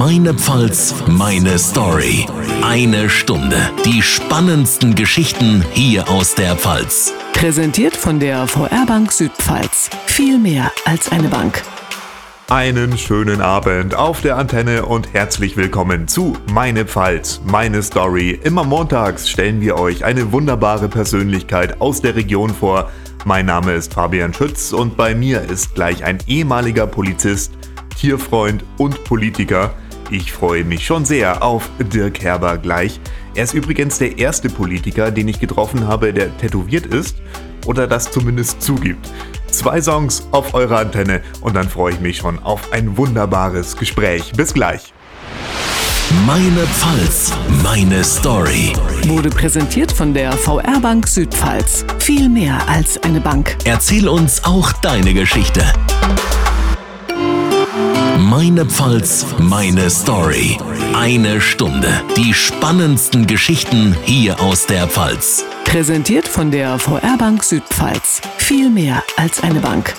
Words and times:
Meine 0.00 0.32
Pfalz, 0.32 0.94
meine 1.08 1.58
Story. 1.58 2.24
Eine 2.62 3.10
Stunde. 3.10 3.58
Die 3.84 4.00
spannendsten 4.00 4.94
Geschichten 4.94 5.62
hier 5.74 6.08
aus 6.08 6.34
der 6.34 6.56
Pfalz. 6.56 7.12
Präsentiert 7.34 7.94
von 7.98 8.18
der 8.18 8.46
VR 8.46 8.86
Bank 8.86 9.12
Südpfalz. 9.12 9.90
Viel 10.06 10.38
mehr 10.38 10.72
als 10.86 11.12
eine 11.12 11.28
Bank. 11.28 11.60
Einen 12.48 12.96
schönen 12.96 13.42
Abend 13.42 13.94
auf 13.94 14.22
der 14.22 14.38
Antenne 14.38 14.86
und 14.86 15.12
herzlich 15.12 15.58
willkommen 15.58 16.08
zu 16.08 16.34
Meine 16.50 16.86
Pfalz, 16.86 17.42
meine 17.44 17.82
Story. 17.82 18.40
Immer 18.42 18.64
montags 18.64 19.28
stellen 19.28 19.60
wir 19.60 19.78
euch 19.78 20.06
eine 20.06 20.32
wunderbare 20.32 20.88
Persönlichkeit 20.88 21.78
aus 21.82 22.00
der 22.00 22.16
Region 22.16 22.54
vor. 22.54 22.90
Mein 23.26 23.44
Name 23.44 23.74
ist 23.74 23.92
Fabian 23.92 24.32
Schütz 24.32 24.72
und 24.72 24.96
bei 24.96 25.14
mir 25.14 25.42
ist 25.42 25.74
gleich 25.74 26.04
ein 26.04 26.20
ehemaliger 26.26 26.86
Polizist, 26.86 27.52
Tierfreund 27.98 28.64
und 28.78 29.04
Politiker. 29.04 29.74
Ich 30.10 30.32
freue 30.32 30.64
mich 30.64 30.84
schon 30.84 31.04
sehr 31.04 31.40
auf 31.40 31.70
Dirk 31.78 32.20
Herber 32.20 32.58
gleich. 32.58 32.98
Er 33.36 33.44
ist 33.44 33.54
übrigens 33.54 33.98
der 33.98 34.18
erste 34.18 34.48
Politiker, 34.48 35.12
den 35.12 35.28
ich 35.28 35.38
getroffen 35.38 35.86
habe, 35.86 36.12
der 36.12 36.36
tätowiert 36.36 36.86
ist 36.86 37.16
oder 37.64 37.86
das 37.86 38.10
zumindest 38.10 38.60
zugibt. 38.60 39.08
Zwei 39.52 39.80
Songs 39.80 40.26
auf 40.32 40.52
eurer 40.54 40.78
Antenne 40.78 41.22
und 41.40 41.54
dann 41.54 41.68
freue 41.68 41.94
ich 41.94 42.00
mich 42.00 42.16
schon 42.16 42.40
auf 42.40 42.72
ein 42.72 42.96
wunderbares 42.96 43.76
Gespräch. 43.76 44.32
Bis 44.32 44.52
gleich. 44.52 44.92
Meine 46.26 46.66
Pfalz, 46.66 47.32
meine 47.62 48.02
Story. 48.02 48.72
Wurde 49.06 49.30
präsentiert 49.30 49.92
von 49.92 50.12
der 50.12 50.32
VR 50.32 50.80
Bank 50.80 51.06
Südpfalz. 51.06 51.84
Viel 52.00 52.28
mehr 52.28 52.68
als 52.68 53.00
eine 53.04 53.20
Bank. 53.20 53.56
Erzähl 53.64 54.08
uns 54.08 54.42
auch 54.42 54.72
deine 54.72 55.14
Geschichte. 55.14 55.62
Meine 58.30 58.64
Pfalz, 58.64 59.26
meine 59.40 59.90
Story. 59.90 60.56
Eine 60.94 61.40
Stunde. 61.40 61.88
Die 62.16 62.32
spannendsten 62.32 63.26
Geschichten 63.26 63.96
hier 64.04 64.38
aus 64.38 64.66
der 64.66 64.86
Pfalz. 64.86 65.44
Präsentiert 65.64 66.28
von 66.28 66.52
der 66.52 66.78
VR 66.78 67.16
Bank 67.18 67.42
Südpfalz. 67.42 68.20
Viel 68.36 68.70
mehr 68.70 69.02
als 69.16 69.42
eine 69.42 69.58
Bank. 69.58 69.94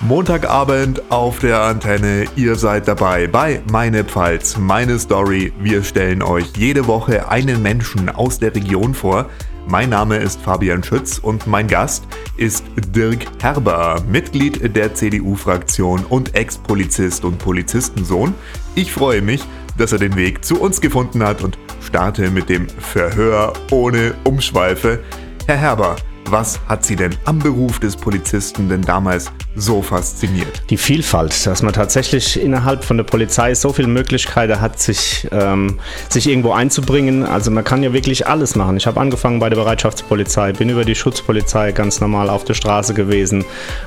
Montagabend 0.00 1.02
auf 1.10 1.40
der 1.40 1.60
Antenne. 1.60 2.24
Ihr 2.34 2.54
seid 2.54 2.88
dabei 2.88 3.26
bei 3.26 3.60
Meine 3.70 4.04
Pfalz, 4.04 4.56
meine 4.56 4.98
Story. 4.98 5.52
Wir 5.60 5.84
stellen 5.84 6.22
euch 6.22 6.46
jede 6.56 6.86
Woche 6.86 7.28
einen 7.28 7.60
Menschen 7.60 8.08
aus 8.08 8.38
der 8.38 8.54
Region 8.54 8.94
vor. 8.94 9.28
Mein 9.68 9.90
Name 9.90 10.18
ist 10.18 10.40
Fabian 10.40 10.84
Schütz 10.84 11.18
und 11.18 11.48
mein 11.48 11.66
Gast 11.66 12.04
ist 12.36 12.64
Dirk 12.94 13.26
Herber, 13.42 14.00
Mitglied 14.08 14.76
der 14.76 14.94
CDU-Fraktion 14.94 16.04
und 16.04 16.36
Ex-Polizist 16.36 17.24
und 17.24 17.38
Polizistensohn. 17.38 18.32
Ich 18.76 18.92
freue 18.92 19.22
mich, 19.22 19.42
dass 19.76 19.90
er 19.90 19.98
den 19.98 20.14
Weg 20.14 20.44
zu 20.44 20.60
uns 20.60 20.80
gefunden 20.80 21.20
hat 21.24 21.42
und 21.42 21.58
starte 21.80 22.30
mit 22.30 22.48
dem 22.48 22.68
Verhör 22.68 23.54
ohne 23.72 24.14
Umschweife. 24.22 25.02
Herr 25.48 25.56
Herber, 25.56 25.96
was 26.26 26.60
hat 26.68 26.84
Sie 26.84 26.94
denn 26.94 27.16
am 27.24 27.40
Beruf 27.40 27.80
des 27.80 27.96
Polizisten 27.96 28.68
denn 28.68 28.82
damals 28.82 29.32
so 29.56 29.82
fasziniert? 29.82 30.62
Die 30.70 30.76
Vielfalt, 30.76 31.46
dass 31.46 31.62
man 31.62 31.72
tatsächlich 31.72 32.40
innerhalb 32.40 32.84
von 32.84 32.96
der 32.96 33.04
Polizei 33.04 33.54
so 33.54 33.72
viele 33.72 33.88
Möglichkeiten 33.88 34.60
hat, 34.60 34.78
sich, 34.78 35.26
ähm, 35.32 35.80
sich 36.08 36.28
irgendwo 36.28 36.52
einzubringen. 36.52 37.24
Also 37.24 37.50
man 37.50 37.64
kann 37.64 37.82
ja 37.82 37.92
wirklich 37.92 38.26
alles 38.26 38.54
machen. 38.54 38.76
Ich 38.76 38.86
habe 38.86 39.00
angefangen 39.00 39.38
bei 39.38 39.48
der 39.48 39.56
Bereitschaftspolizei, 39.56 40.52
bin 40.52 40.68
über 40.68 40.84
die 40.84 40.94
Schutzpolizei 40.94 41.72
ganz 41.72 42.00
normal 42.00 42.30
auf 42.30 42.44
der 42.44 42.54
Straße 42.54 42.94
gewesen 42.94 43.44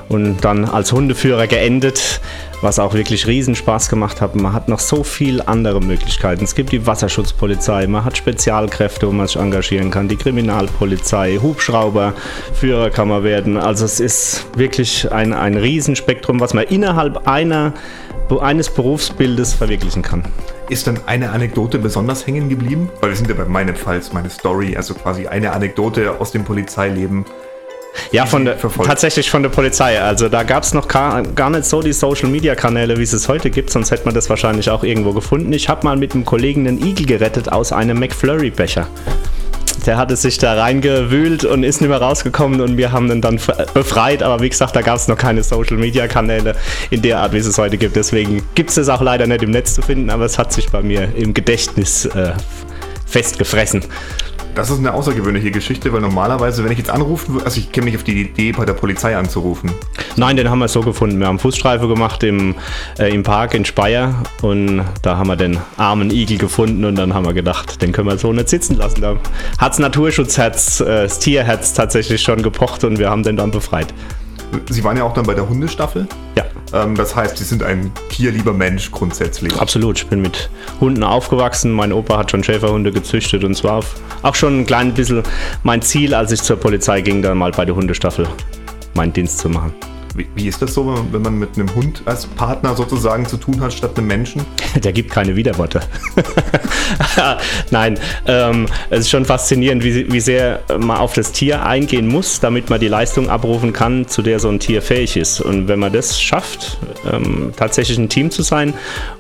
und 0.09 0.43
dann 0.43 0.65
als 0.65 0.91
Hundeführer 0.91 1.47
geendet 1.47 2.19
was 2.61 2.79
auch 2.79 2.93
wirklich 2.93 3.25
riesen 3.27 3.55
Spaß 3.55 3.89
gemacht 3.89 4.21
hat. 4.21 4.35
Man 4.35 4.53
hat 4.53 4.67
noch 4.67 4.79
so 4.79 5.03
viele 5.03 5.47
andere 5.47 5.79
Möglichkeiten. 5.79 6.43
Es 6.43 6.55
gibt 6.55 6.71
die 6.71 6.85
Wasserschutzpolizei, 6.85 7.87
man 7.87 8.03
hat 8.03 8.17
Spezialkräfte, 8.17 9.07
wo 9.07 9.11
man 9.11 9.27
sich 9.27 9.37
engagieren 9.37 9.91
kann, 9.91 10.07
die 10.07 10.15
Kriminalpolizei, 10.15 11.39
Hubschrauber, 11.41 12.13
Führer 12.53 12.89
kann 12.89 13.07
man 13.07 13.23
werden. 13.23 13.57
Also 13.57 13.85
es 13.85 13.99
ist 13.99 14.45
wirklich 14.55 15.11
ein, 15.11 15.33
ein 15.33 15.55
Riesenspektrum, 15.55 16.39
was 16.39 16.53
man 16.53 16.65
innerhalb 16.65 17.27
einer, 17.27 17.73
eines 18.41 18.69
Berufsbildes 18.69 19.53
verwirklichen 19.53 20.01
kann. 20.01 20.23
Ist 20.69 20.85
dann 20.85 20.99
eine 21.07 21.31
Anekdote 21.31 21.79
besonders 21.79 22.27
hängen 22.27 22.49
geblieben? 22.49 22.89
Weil 23.01 23.09
wir 23.09 23.17
sind 23.17 23.29
ja 23.29 23.35
bei 23.35 23.45
meinem 23.45 23.75
Fall, 23.75 24.01
meine 24.13 24.29
Story, 24.29 24.75
also 24.75 24.93
quasi 24.93 25.27
eine 25.27 25.51
Anekdote 25.51 26.19
aus 26.19 26.31
dem 26.31 26.43
Polizeileben, 26.43 27.25
ja, 28.11 28.25
von 28.25 28.45
der, 28.45 28.57
tatsächlich 28.57 29.29
von 29.29 29.43
der 29.43 29.49
Polizei. 29.49 29.99
Also 30.01 30.29
da 30.29 30.43
gab 30.43 30.63
es 30.63 30.73
noch 30.73 30.87
gar, 30.87 31.23
gar 31.23 31.49
nicht 31.49 31.65
so 31.65 31.81
die 31.81 31.93
Social-Media-Kanäle, 31.93 32.97
wie 32.97 33.03
es 33.03 33.13
es 33.13 33.27
heute 33.27 33.49
gibt, 33.49 33.69
sonst 33.69 33.91
hätte 33.91 34.05
man 34.05 34.15
das 34.15 34.29
wahrscheinlich 34.29 34.69
auch 34.69 34.83
irgendwo 34.83 35.13
gefunden. 35.13 35.51
Ich 35.53 35.69
habe 35.69 35.85
mal 35.85 35.97
mit 35.97 36.13
einem 36.13 36.25
Kollegen 36.25 36.67
einen 36.67 36.83
Igel 36.85 37.05
gerettet 37.05 37.51
aus 37.51 37.71
einem 37.71 37.99
McFlurry-Becher. 37.99 38.87
Der 39.85 39.97
hatte 39.97 40.15
sich 40.15 40.37
da 40.37 40.53
reingewühlt 40.55 41.45
und 41.45 41.63
ist 41.63 41.81
nicht 41.81 41.89
mehr 41.89 42.01
rausgekommen 42.01 42.61
und 42.61 42.77
wir 42.77 42.91
haben 42.91 43.09
ihn 43.09 43.21
dann 43.21 43.39
befreit. 43.73 44.21
Aber 44.23 44.41
wie 44.41 44.49
gesagt, 44.49 44.75
da 44.75 44.81
gab 44.81 44.97
es 44.97 45.07
noch 45.07 45.17
keine 45.17 45.41
Social-Media-Kanäle 45.41 46.55
in 46.89 47.01
der 47.01 47.19
Art, 47.19 47.33
wie 47.33 47.37
es 47.37 47.47
es 47.47 47.57
heute 47.57 47.77
gibt. 47.77 47.95
Deswegen 47.95 48.43
gibt 48.55 48.71
es 48.71 48.77
es 48.77 48.89
auch 48.89 49.01
leider 49.01 49.25
nicht 49.25 49.41
im 49.41 49.51
Netz 49.51 49.75
zu 49.75 49.81
finden, 49.81 50.09
aber 50.09 50.25
es 50.25 50.37
hat 50.37 50.51
sich 50.51 50.69
bei 50.69 50.81
mir 50.81 51.15
im 51.15 51.33
Gedächtnis 51.33 52.05
äh, 52.05 52.33
festgefressen. 53.05 53.83
Das 54.55 54.69
ist 54.69 54.79
eine 54.79 54.93
außergewöhnliche 54.93 55.51
Geschichte, 55.51 55.93
weil 55.93 56.01
normalerweise, 56.01 56.63
wenn 56.63 56.71
ich 56.71 56.77
jetzt 56.77 56.89
anrufen 56.89 57.33
würde, 57.35 57.45
also 57.45 57.59
ich 57.59 57.71
käme 57.71 57.85
nicht 57.85 57.95
auf 57.95 58.03
die 58.03 58.21
Idee, 58.21 58.51
bei 58.51 58.65
der 58.65 58.73
Polizei 58.73 59.15
anzurufen. 59.15 59.71
Nein, 60.15 60.35
den 60.35 60.49
haben 60.49 60.59
wir 60.59 60.67
so 60.67 60.81
gefunden. 60.81 61.19
Wir 61.19 61.27
haben 61.27 61.39
Fußstreife 61.39 61.87
gemacht 61.87 62.23
im, 62.23 62.55
äh, 62.97 63.13
im 63.13 63.23
Park 63.23 63.53
in 63.53 63.63
Speyer 63.63 64.23
und 64.41 64.83
da 65.01 65.17
haben 65.17 65.27
wir 65.27 65.35
den 65.35 65.57
armen 65.77 66.11
Igel 66.11 66.37
gefunden 66.37 66.83
und 66.83 66.95
dann 66.95 67.13
haben 67.13 67.25
wir 67.25 67.33
gedacht, 67.33 67.81
den 67.81 67.91
können 67.91 68.07
wir 68.07 68.17
so 68.17 68.33
nicht 68.33 68.49
sitzen 68.49 68.75
lassen. 68.75 69.01
Da 69.01 69.15
hat 69.57 69.71
das 69.71 69.79
Naturschutzherz, 69.79 70.81
äh, 70.81 71.03
das 71.03 71.19
Tierherz 71.19 71.73
tatsächlich 71.73 72.21
schon 72.21 72.41
gepocht 72.41 72.83
und 72.83 72.99
wir 72.99 73.09
haben 73.09 73.23
den 73.23 73.37
dann 73.37 73.51
befreit. 73.51 73.93
Sie 74.69 74.83
waren 74.83 74.97
ja 74.97 75.03
auch 75.03 75.13
dann 75.13 75.25
bei 75.25 75.35
der 75.35 75.47
Hundestaffel. 75.47 76.07
Ja. 76.35 76.45
Ähm, 76.73 76.95
das 76.95 77.15
heißt, 77.15 77.37
Sie 77.37 77.43
sind 77.43 77.63
ein 77.63 77.91
tierlieber 78.09 78.53
Mensch 78.53 78.91
grundsätzlich. 78.91 79.55
Absolut. 79.59 79.97
Ich 79.97 80.07
bin 80.07 80.21
mit 80.21 80.49
Hunden 80.79 81.03
aufgewachsen. 81.03 81.71
Mein 81.71 81.93
Opa 81.93 82.17
hat 82.17 82.31
schon 82.31 82.43
Schäferhunde 82.43 82.91
gezüchtet 82.91 83.43
und 83.43 83.55
zwar 83.55 83.83
auch 84.21 84.35
schon 84.35 84.59
ein 84.61 84.65
klein 84.65 84.93
bisschen 84.93 85.23
mein 85.63 85.81
Ziel, 85.81 86.13
als 86.13 86.31
ich 86.31 86.41
zur 86.41 86.57
Polizei 86.57 87.01
ging, 87.01 87.21
dann 87.21 87.37
mal 87.37 87.51
bei 87.51 87.65
der 87.65 87.75
Hundestaffel 87.75 88.27
meinen 88.93 89.13
Dienst 89.13 89.39
zu 89.39 89.49
machen. 89.49 89.73
Wie, 90.35 90.47
ist 90.47 90.61
das 90.61 90.73
so, 90.73 91.05
wenn 91.11 91.21
man 91.21 91.39
mit 91.39 91.55
einem 91.55 91.73
Hund 91.75 92.01
als 92.05 92.25
Partner 92.25 92.75
sozusagen 92.75 93.25
zu 93.25 93.37
tun 93.37 93.61
hat, 93.61 93.73
statt 93.73 93.97
einem 93.97 94.07
Menschen? 94.07 94.41
Der 94.83 94.91
gibt 94.91 95.11
keine 95.11 95.35
Widerworte. 95.35 95.81
Nein, 97.71 97.99
ähm, 98.25 98.65
es 98.89 99.01
ist 99.01 99.09
schon 99.09 99.25
faszinierend, 99.25 99.83
wie, 99.83 100.11
wie 100.11 100.19
sehr 100.19 100.61
man 100.79 100.97
auf 100.97 101.13
das 101.13 101.31
Tier 101.31 101.65
eingehen 101.65 102.07
muss, 102.07 102.39
damit 102.39 102.69
man 102.69 102.79
die 102.79 102.87
Leistung 102.87 103.29
abrufen 103.29 103.73
kann, 103.73 104.07
zu 104.07 104.21
der 104.21 104.39
so 104.39 104.49
ein 104.49 104.59
Tier 104.59 104.81
fähig 104.81 105.15
ist. 105.15 105.39
Und 105.41 105.67
wenn 105.67 105.79
man 105.79 105.93
das 105.93 106.21
schafft, 106.21 106.77
ähm, 107.11 107.53
tatsächlich 107.55 107.97
ein 107.97 108.09
Team 108.09 108.31
zu 108.31 108.41
sein, 108.41 108.73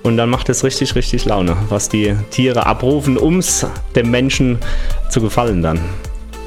und 0.03 0.17
dann 0.17 0.29
macht 0.29 0.49
es 0.49 0.63
richtig, 0.63 0.95
richtig 0.95 1.25
Laune, 1.25 1.55
was 1.69 1.89
die 1.89 2.15
Tiere 2.31 2.65
abrufen, 2.65 3.17
um 3.17 3.39
es 3.39 3.65
dem 3.95 4.11
Menschen 4.11 4.59
zu 5.09 5.21
gefallen 5.21 5.61
dann. 5.61 5.79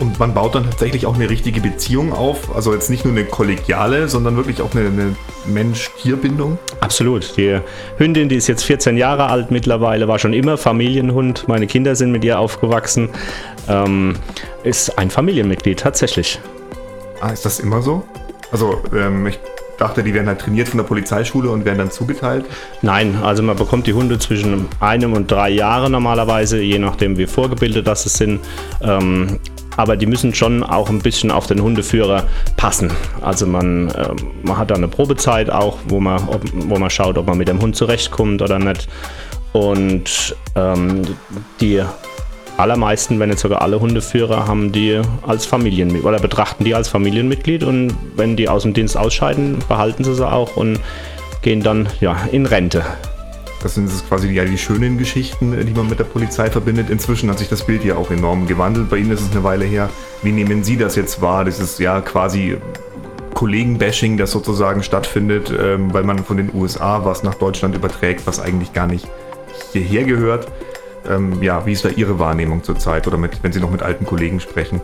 Und 0.02 0.18
man 0.18 0.34
baut 0.34 0.56
dann 0.56 0.64
tatsächlich 0.64 1.06
auch 1.06 1.14
eine 1.14 1.30
richtige 1.30 1.60
Beziehung 1.60 2.12
auf. 2.12 2.52
Also 2.56 2.74
jetzt 2.74 2.90
nicht 2.90 3.04
nur 3.04 3.14
eine 3.14 3.24
kollegiale, 3.24 4.08
sondern 4.08 4.36
wirklich 4.36 4.60
auch 4.60 4.74
eine, 4.74 4.88
eine 4.88 5.16
Mensch-Tier-Bindung. 5.46 6.58
Absolut. 6.80 7.36
Die 7.36 7.60
Hündin, 7.98 8.28
die 8.28 8.34
ist 8.34 8.48
jetzt 8.48 8.64
14 8.64 8.96
Jahre 8.96 9.28
alt 9.28 9.52
mittlerweile, 9.52 10.08
war 10.08 10.18
schon 10.18 10.32
immer 10.32 10.58
Familienhund. 10.58 11.46
Meine 11.46 11.68
Kinder 11.68 11.94
sind 11.94 12.10
mit 12.10 12.24
ihr 12.24 12.40
aufgewachsen. 12.40 13.10
Ähm, 13.68 14.14
ist 14.64 14.98
ein 14.98 15.08
Familienmitglied 15.08 15.78
tatsächlich. 15.78 16.40
Ah, 17.20 17.30
ist 17.30 17.44
das 17.44 17.60
immer 17.60 17.80
so? 17.80 18.02
Also 18.50 18.82
ähm, 18.92 19.28
ich 19.28 19.38
dachte, 19.78 20.02
die 20.02 20.14
werden 20.14 20.26
halt 20.26 20.40
trainiert 20.40 20.68
von 20.68 20.78
der 20.78 20.84
Polizeischule 20.84 21.48
und 21.48 21.64
werden 21.64 21.78
dann 21.78 21.92
zugeteilt? 21.92 22.44
Nein, 22.82 23.20
also 23.22 23.44
man 23.44 23.56
bekommt 23.56 23.86
die 23.86 23.92
Hunde 23.92 24.18
zwischen 24.18 24.66
einem 24.80 25.12
und 25.12 25.30
drei 25.30 25.50
Jahren 25.50 25.92
normalerweise, 25.92 26.60
je 26.60 26.80
nachdem 26.80 27.18
wie 27.18 27.28
vorgebildet 27.28 27.86
das 27.86 28.02
sind. 28.02 28.40
Ähm, 28.80 29.38
aber 29.76 29.96
die 29.96 30.06
müssen 30.06 30.34
schon 30.34 30.62
auch 30.62 30.88
ein 30.88 31.00
bisschen 31.00 31.30
auf 31.30 31.46
den 31.46 31.62
Hundeführer 31.62 32.24
passen. 32.56 32.90
Also 33.20 33.46
man, 33.46 33.88
äh, 33.90 34.08
man 34.42 34.58
hat 34.58 34.70
da 34.70 34.74
eine 34.74 34.88
Probezeit 34.88 35.50
auch, 35.50 35.78
wo 35.88 36.00
man, 36.00 36.28
ob, 36.28 36.42
wo 36.52 36.78
man 36.78 36.90
schaut, 36.90 37.18
ob 37.18 37.26
man 37.26 37.38
mit 37.38 37.48
dem 37.48 37.60
Hund 37.60 37.76
zurechtkommt 37.76 38.42
oder 38.42 38.58
nicht. 38.58 38.88
Und 39.52 40.36
ähm, 40.54 41.02
die 41.60 41.82
allermeisten, 42.56 43.18
wenn 43.18 43.30
nicht 43.30 43.40
sogar 43.40 43.62
alle 43.62 43.80
Hundeführer, 43.80 44.46
haben 44.46 44.72
die 44.72 45.00
als 45.26 45.46
Familienmitglied 45.46 46.04
oder 46.06 46.20
betrachten 46.20 46.64
die 46.64 46.74
als 46.74 46.88
Familienmitglied 46.88 47.64
und 47.64 47.94
wenn 48.16 48.36
die 48.36 48.48
aus 48.48 48.62
dem 48.62 48.74
Dienst 48.74 48.96
ausscheiden, 48.96 49.58
behalten 49.68 50.04
sie 50.04 50.14
sie 50.14 50.30
auch 50.30 50.56
und 50.56 50.78
gehen 51.42 51.62
dann 51.62 51.88
ja, 52.00 52.16
in 52.30 52.46
Rente. 52.46 52.84
Das 53.62 53.74
sind 53.74 53.90
quasi 54.08 54.28
ja 54.30 54.44
die 54.44 54.58
schönen 54.58 54.98
Geschichten, 54.98 55.52
äh, 55.52 55.64
die 55.64 55.72
man 55.72 55.88
mit 55.88 55.98
der 55.98 56.04
Polizei 56.04 56.50
verbindet. 56.50 56.90
Inzwischen 56.90 57.30
hat 57.30 57.38
sich 57.38 57.48
das 57.48 57.64
Bild 57.64 57.84
ja 57.84 57.96
auch 57.96 58.10
enorm 58.10 58.46
gewandelt. 58.46 58.90
Bei 58.90 58.96
Ihnen 58.96 59.12
ist 59.12 59.20
es 59.20 59.30
eine 59.30 59.44
Weile 59.44 59.64
her. 59.64 59.88
Wie 60.22 60.32
nehmen 60.32 60.64
Sie 60.64 60.76
das 60.76 60.96
jetzt 60.96 61.22
wahr? 61.22 61.46
Ist 61.46 61.78
ja 61.78 62.00
quasi 62.00 62.58
Kollegen-Bashing, 63.34 64.18
das 64.18 64.30
sozusagen 64.30 64.82
stattfindet, 64.82 65.52
ähm, 65.58 65.92
weil 65.92 66.04
man 66.04 66.24
von 66.24 66.36
den 66.36 66.50
USA 66.54 67.04
was 67.04 67.22
nach 67.22 67.34
Deutschland 67.34 67.74
überträgt, 67.74 68.26
was 68.26 68.40
eigentlich 68.40 68.72
gar 68.72 68.86
nicht 68.86 69.08
hierher 69.72 70.04
gehört. 70.04 70.48
Ähm, 71.08 71.42
ja, 71.42 71.66
wie 71.66 71.72
ist 71.72 71.84
da 71.84 71.88
Ihre 71.88 72.18
Wahrnehmung 72.18 72.62
zurzeit 72.62 73.06
oder 73.06 73.16
mit, 73.16 73.42
wenn 73.42 73.52
Sie 73.52 73.60
noch 73.60 73.70
mit 73.70 73.82
alten 73.82 74.06
Kollegen 74.06 74.38
sprechen? 74.38 74.80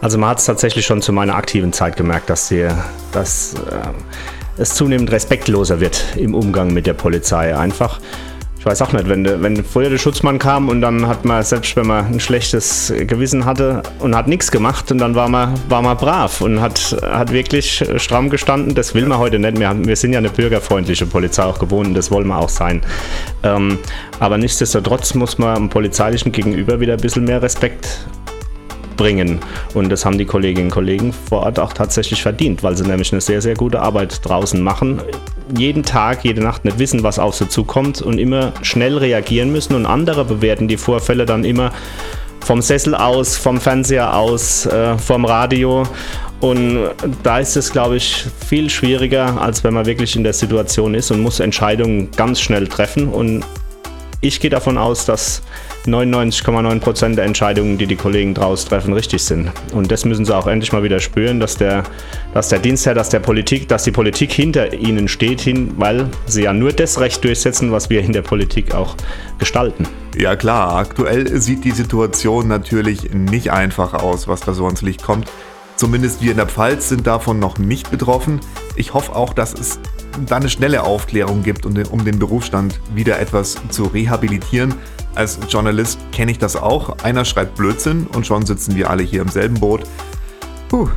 Also 0.00 0.18
man 0.18 0.30
hat 0.30 0.38
es 0.38 0.44
tatsächlich 0.44 0.84
schon 0.84 1.02
zu 1.02 1.12
meiner 1.12 1.36
aktiven 1.36 1.72
Zeit 1.72 1.96
gemerkt, 1.96 2.28
dass, 2.30 2.48
die, 2.48 2.68
dass 3.12 3.54
äh, 3.54 4.43
es 4.58 4.74
zunehmend 4.74 5.10
respektloser 5.10 5.80
wird 5.80 6.04
im 6.16 6.34
Umgang 6.34 6.72
mit 6.72 6.86
der 6.86 6.94
Polizei. 6.94 7.56
Einfach 7.56 8.00
ich 8.64 8.70
weiß 8.70 8.80
auch 8.80 8.94
nicht, 8.94 9.10
wenn, 9.10 9.42
wenn 9.42 9.62
vorher 9.62 9.90
der 9.90 9.98
Schutzmann 9.98 10.38
kam 10.38 10.70
und 10.70 10.80
dann 10.80 11.06
hat 11.06 11.26
man, 11.26 11.42
selbst 11.42 11.76
wenn 11.76 11.86
man 11.86 12.06
ein 12.06 12.18
schlechtes 12.18 12.90
Gewissen 12.96 13.44
hatte 13.44 13.82
und 13.98 14.16
hat 14.16 14.26
nichts 14.26 14.50
gemacht 14.50 14.90
und 14.90 14.96
dann 14.96 15.14
war 15.14 15.28
man, 15.28 15.52
war 15.68 15.82
man 15.82 15.98
brav 15.98 16.40
und 16.40 16.62
hat, 16.62 16.96
hat 17.02 17.30
wirklich 17.30 17.84
stramm 17.98 18.30
gestanden. 18.30 18.74
Das 18.74 18.94
will 18.94 19.04
man 19.04 19.18
heute 19.18 19.38
nicht 19.38 19.58
mehr. 19.58 19.76
Wir 19.76 19.96
sind 19.96 20.14
ja 20.14 20.18
eine 20.18 20.30
bürgerfreundliche 20.30 21.04
Polizei 21.04 21.42
auch 21.42 21.58
gewohnt 21.58 21.88
und 21.88 21.94
das 21.94 22.10
wollen 22.10 22.26
wir 22.26 22.38
auch 22.38 22.48
sein. 22.48 22.80
Ähm, 23.42 23.80
aber 24.18 24.38
nichtsdestotrotz 24.38 25.12
muss 25.12 25.36
man 25.36 25.54
am 25.54 25.68
polizeilichen 25.68 26.32
Gegenüber 26.32 26.80
wieder 26.80 26.94
ein 26.94 27.00
bisschen 27.00 27.24
mehr 27.24 27.42
Respekt 27.42 28.06
bringen. 28.96 29.40
Und 29.74 29.90
das 29.90 30.04
haben 30.04 30.18
die 30.18 30.24
Kolleginnen 30.24 30.66
und 30.66 30.72
Kollegen 30.72 31.12
vor 31.12 31.40
Ort 31.40 31.58
auch 31.58 31.72
tatsächlich 31.72 32.22
verdient, 32.22 32.62
weil 32.62 32.76
sie 32.76 32.84
nämlich 32.84 33.12
eine 33.12 33.20
sehr, 33.20 33.40
sehr 33.40 33.54
gute 33.54 33.80
Arbeit 33.80 34.20
draußen 34.24 34.60
machen. 34.60 35.02
Jeden 35.56 35.82
Tag, 35.82 36.24
jede 36.24 36.42
Nacht 36.42 36.64
nicht 36.64 36.78
wissen, 36.78 37.02
was 37.02 37.18
auf 37.18 37.34
sie 37.34 37.48
zukommt 37.48 38.00
und 38.02 38.18
immer 38.18 38.52
schnell 38.62 38.96
reagieren 38.96 39.52
müssen. 39.52 39.74
Und 39.74 39.86
andere 39.86 40.24
bewerten 40.24 40.68
die 40.68 40.76
Vorfälle 40.76 41.26
dann 41.26 41.44
immer 41.44 41.72
vom 42.44 42.60
Sessel 42.62 42.94
aus, 42.94 43.36
vom 43.36 43.60
Fernseher 43.60 44.16
aus, 44.16 44.66
äh, 44.66 44.96
vom 44.98 45.24
Radio. 45.24 45.84
Und 46.40 46.90
da 47.22 47.38
ist 47.38 47.56
es, 47.56 47.72
glaube 47.72 47.96
ich, 47.96 48.26
viel 48.46 48.68
schwieriger, 48.68 49.40
als 49.40 49.64
wenn 49.64 49.72
man 49.72 49.86
wirklich 49.86 50.14
in 50.14 50.24
der 50.24 50.34
Situation 50.34 50.94
ist 50.94 51.10
und 51.10 51.20
muss 51.20 51.40
Entscheidungen 51.40 52.10
ganz 52.10 52.40
schnell 52.40 52.68
treffen. 52.68 53.08
Und 53.08 53.44
ich 54.24 54.40
gehe 54.40 54.48
davon 54.48 54.78
aus, 54.78 55.04
dass 55.04 55.42
99,9% 55.86 57.14
der 57.14 57.26
Entscheidungen, 57.26 57.76
die 57.76 57.86
die 57.86 57.94
Kollegen 57.96 58.32
draus 58.32 58.64
treffen, 58.64 58.94
richtig 58.94 59.22
sind. 59.22 59.52
Und 59.74 59.92
das 59.92 60.06
müssen 60.06 60.24
sie 60.24 60.34
auch 60.34 60.46
endlich 60.46 60.72
mal 60.72 60.82
wieder 60.82 60.98
spüren, 60.98 61.40
dass 61.40 61.58
der, 61.58 61.82
dass 62.32 62.48
der 62.48 62.58
Dienstherr, 62.58 62.94
dass 62.94 63.10
der 63.10 63.20
Politik, 63.20 63.68
dass 63.68 63.84
die 63.84 63.90
Politik 63.90 64.32
hinter 64.32 64.72
ihnen 64.72 65.08
steht, 65.08 65.42
hin, 65.42 65.74
weil 65.76 66.08
sie 66.24 66.44
ja 66.44 66.54
nur 66.54 66.72
das 66.72 66.98
Recht 67.00 67.22
durchsetzen, 67.22 67.70
was 67.70 67.90
wir 67.90 68.00
in 68.00 68.14
der 68.14 68.22
Politik 68.22 68.74
auch 68.74 68.96
gestalten. 69.38 69.86
Ja 70.16 70.36
klar, 70.36 70.74
aktuell 70.74 71.38
sieht 71.38 71.64
die 71.64 71.72
Situation 71.72 72.48
natürlich 72.48 73.12
nicht 73.12 73.52
einfach 73.52 73.92
aus, 73.92 74.26
was 74.26 74.40
da 74.40 74.54
so 74.54 74.64
ans 74.64 74.80
Licht 74.80 75.02
kommt. 75.02 75.30
Zumindest 75.76 76.22
wir 76.22 76.30
in 76.30 76.38
der 76.38 76.46
Pfalz 76.46 76.88
sind 76.88 77.06
davon 77.06 77.38
noch 77.38 77.58
nicht 77.58 77.90
betroffen. 77.90 78.40
Ich 78.76 78.94
hoffe 78.94 79.14
auch, 79.14 79.34
dass 79.34 79.52
es 79.52 79.80
da 80.26 80.36
eine 80.36 80.48
schnelle 80.48 80.82
Aufklärung 80.82 81.42
gibt, 81.42 81.66
um 81.66 81.74
den, 81.74 81.86
um 81.86 82.04
den 82.04 82.18
Berufsstand 82.18 82.80
wieder 82.94 83.18
etwas 83.18 83.56
zu 83.70 83.84
rehabilitieren. 83.84 84.74
Als 85.14 85.38
Journalist 85.48 85.98
kenne 86.12 86.32
ich 86.32 86.38
das 86.38 86.56
auch. 86.56 86.98
Einer 87.02 87.24
schreibt 87.24 87.56
Blödsinn 87.56 88.06
und 88.14 88.26
schon 88.26 88.46
sitzen 88.46 88.76
wir 88.76 88.90
alle 88.90 89.02
hier 89.02 89.22
im 89.22 89.28
selben 89.28 89.58
Boot. 89.60 89.82
Puh, 90.68 90.88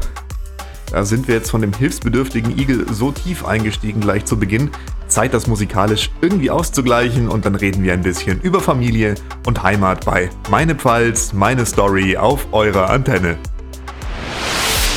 da 0.91 1.03
sind 1.03 1.27
wir 1.27 1.35
jetzt 1.35 1.51
von 1.51 1.61
dem 1.61 1.73
hilfsbedürftigen 1.73 2.57
Igel 2.57 2.85
so 2.91 3.11
tief 3.11 3.45
eingestiegen 3.45 4.01
gleich 4.01 4.25
zu 4.25 4.37
Beginn. 4.37 4.71
Zeit, 5.07 5.33
das 5.33 5.47
musikalisch 5.47 6.11
irgendwie 6.21 6.51
auszugleichen 6.51 7.29
und 7.29 7.45
dann 7.45 7.55
reden 7.55 7.83
wir 7.83 7.93
ein 7.93 8.01
bisschen 8.01 8.41
über 8.41 8.59
Familie 8.59 9.15
und 9.45 9.63
Heimat 9.63 10.05
bei 10.05 10.29
Meine 10.49 10.75
Pfalz, 10.75 11.33
meine 11.33 11.65
Story 11.65 12.17
auf 12.17 12.47
eurer 12.51 12.89
Antenne. 12.89 13.37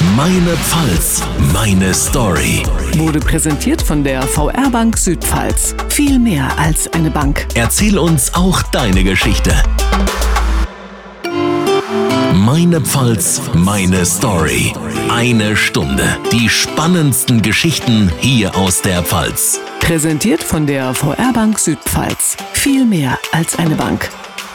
Meine 0.00 0.56
Pfalz, 0.56 1.22
meine 1.52 1.92
Story. 1.92 2.62
Wurde 2.96 3.20
präsentiert 3.20 3.82
von 3.82 4.02
der 4.02 4.22
VR 4.22 4.70
Bank 4.70 4.96
Südpfalz. 4.96 5.74
Viel 5.90 6.18
mehr 6.18 6.58
als 6.58 6.90
eine 6.94 7.10
Bank. 7.10 7.46
Erzähl 7.54 7.98
uns 7.98 8.32
auch 8.32 8.62
deine 8.62 9.04
Geschichte. 9.04 9.52
Meine 12.32 12.80
Pfalz, 12.80 13.42
meine 13.52 14.06
Story. 14.06 14.72
Eine 15.10 15.54
Stunde. 15.54 16.16
Die 16.32 16.48
spannendsten 16.48 17.42
Geschichten 17.42 18.10
hier 18.20 18.56
aus 18.56 18.80
der 18.80 19.02
Pfalz. 19.02 19.60
Präsentiert 19.80 20.42
von 20.42 20.66
der 20.66 20.94
VR 20.94 21.30
Bank 21.34 21.58
Südpfalz. 21.58 22.38
Viel 22.54 22.86
mehr 22.86 23.18
als 23.32 23.58
eine 23.58 23.74
Bank. 23.74 24.08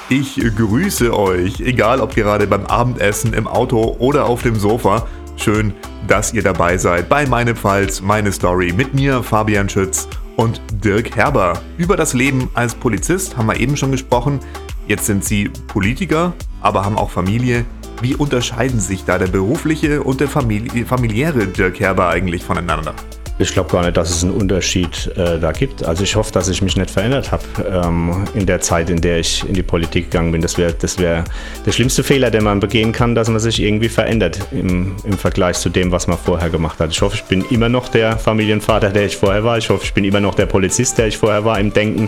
Ich 0.09 0.39
grüße 0.39 1.15
euch, 1.15 1.59
egal 1.59 2.00
ob 2.01 2.15
gerade 2.15 2.48
beim 2.48 2.65
Abendessen, 2.65 3.33
im 3.33 3.48
Auto 3.48 3.95
oder 4.00 4.25
auf 4.25 4.41
dem 4.41 4.56
Sofa. 4.56 5.06
Schön, 5.37 5.73
dass 6.07 6.33
ihr 6.33 6.41
dabei 6.41 6.77
seid 6.77 7.09
bei 7.09 7.25
Meine 7.25 7.55
Pfalz, 7.55 8.01
meine 8.01 8.31
Story 8.31 8.73
mit 8.73 8.93
mir, 8.93 9.21
Fabian 9.21 9.69
Schütz 9.69 10.07
und 10.37 10.61
Dirk 10.71 11.15
Herber. 11.15 11.61
Über 11.77 11.97
das 11.97 12.13
Leben 12.13 12.49
als 12.53 12.73
Polizist 12.73 13.37
haben 13.37 13.47
wir 13.47 13.59
eben 13.59 13.77
schon 13.77 13.91
gesprochen. 13.91 14.39
Jetzt 14.87 15.05
sind 15.05 15.23
sie 15.23 15.49
Politiker, 15.67 16.33
aber 16.61 16.85
haben 16.85 16.97
auch 16.97 17.11
Familie. 17.11 17.65
Wie 18.01 18.15
unterscheiden 18.15 18.79
sich 18.79 19.05
da 19.05 19.17
der 19.17 19.27
berufliche 19.27 20.03
und 20.03 20.19
der 20.19 20.27
familiäre 20.27 21.47
Dirk 21.47 21.79
Herber 21.79 22.09
eigentlich 22.09 22.43
voneinander? 22.43 22.93
Ich 23.37 23.51
glaube 23.51 23.69
gar 23.69 23.83
nicht, 23.83 23.97
dass 23.97 24.09
es 24.09 24.23
einen 24.23 24.31
Unterschied 24.31 25.11
äh, 25.17 25.37
da 25.39 25.51
gibt. 25.51 25.83
Also 25.83 26.03
ich 26.03 26.15
hoffe, 26.15 26.31
dass 26.31 26.47
ich 26.47 26.61
mich 26.61 26.77
nicht 26.77 26.89
verändert 26.89 27.33
habe 27.33 27.43
ähm, 27.69 28.25
in 28.33 28.45
der 28.45 28.61
Zeit, 28.61 28.89
in 28.89 29.01
der 29.01 29.19
ich 29.19 29.43
in 29.45 29.53
die 29.53 29.63
Politik 29.63 30.09
gegangen 30.09 30.31
bin. 30.31 30.41
Das 30.41 30.57
wäre 30.57 30.73
das 30.73 30.99
wär 30.99 31.25
der 31.65 31.71
schlimmste 31.73 32.01
Fehler, 32.03 32.31
den 32.31 32.45
man 32.45 32.61
begehen 32.61 32.93
kann, 32.93 33.13
dass 33.13 33.27
man 33.27 33.39
sich 33.39 33.61
irgendwie 33.61 33.89
verändert 33.89 34.39
im, 34.51 34.95
im 35.03 35.17
Vergleich 35.17 35.57
zu 35.57 35.67
dem, 35.67 35.91
was 35.91 36.07
man 36.07 36.17
vorher 36.17 36.49
gemacht 36.49 36.79
hat. 36.79 36.91
Ich 36.91 37.01
hoffe, 37.01 37.15
ich 37.15 37.23
bin 37.25 37.43
immer 37.49 37.67
noch 37.67 37.89
der 37.89 38.17
Familienvater, 38.17 38.89
der 38.89 39.05
ich 39.07 39.17
vorher 39.17 39.43
war. 39.43 39.57
Ich 39.57 39.69
hoffe, 39.69 39.83
ich 39.83 39.93
bin 39.93 40.05
immer 40.05 40.21
noch 40.21 40.35
der 40.35 40.45
Polizist, 40.45 40.97
der 40.97 41.07
ich 41.07 41.17
vorher 41.17 41.43
war 41.43 41.59
im 41.59 41.73
Denken. 41.73 42.07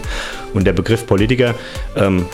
Und 0.53 0.65
der 0.65 0.73
Begriff 0.73 1.05
Politiker, 1.05 1.55
ähm, 1.97 2.25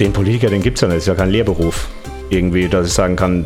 den 0.00 0.12
Politiker, 0.12 0.48
den 0.50 0.62
gibt 0.62 0.78
es 0.78 0.80
ja 0.80 0.88
nicht. 0.88 0.96
Das 0.96 1.04
ist 1.04 1.08
ja 1.08 1.14
kein 1.14 1.30
Lehrberuf 1.30 1.86
irgendwie, 2.28 2.68
dass 2.68 2.88
ich 2.88 2.92
sagen 2.92 3.14
kann, 3.14 3.44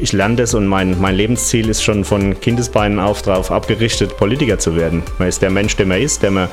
ich 0.00 0.12
lerne 0.12 0.36
das 0.36 0.54
und 0.54 0.66
mein, 0.66 1.00
mein 1.00 1.14
Lebensziel 1.14 1.68
ist 1.68 1.82
schon 1.82 2.04
von 2.04 2.38
Kindesbeinen 2.40 2.98
auf 2.98 3.22
darauf 3.22 3.50
abgerichtet, 3.50 4.16
Politiker 4.16 4.58
zu 4.58 4.76
werden. 4.76 5.02
Man 5.18 5.28
ist 5.28 5.42
der 5.42 5.50
Mensch, 5.50 5.76
der 5.76 5.86
man 5.86 6.00
ist, 6.00 6.22
der 6.22 6.30
man 6.30 6.48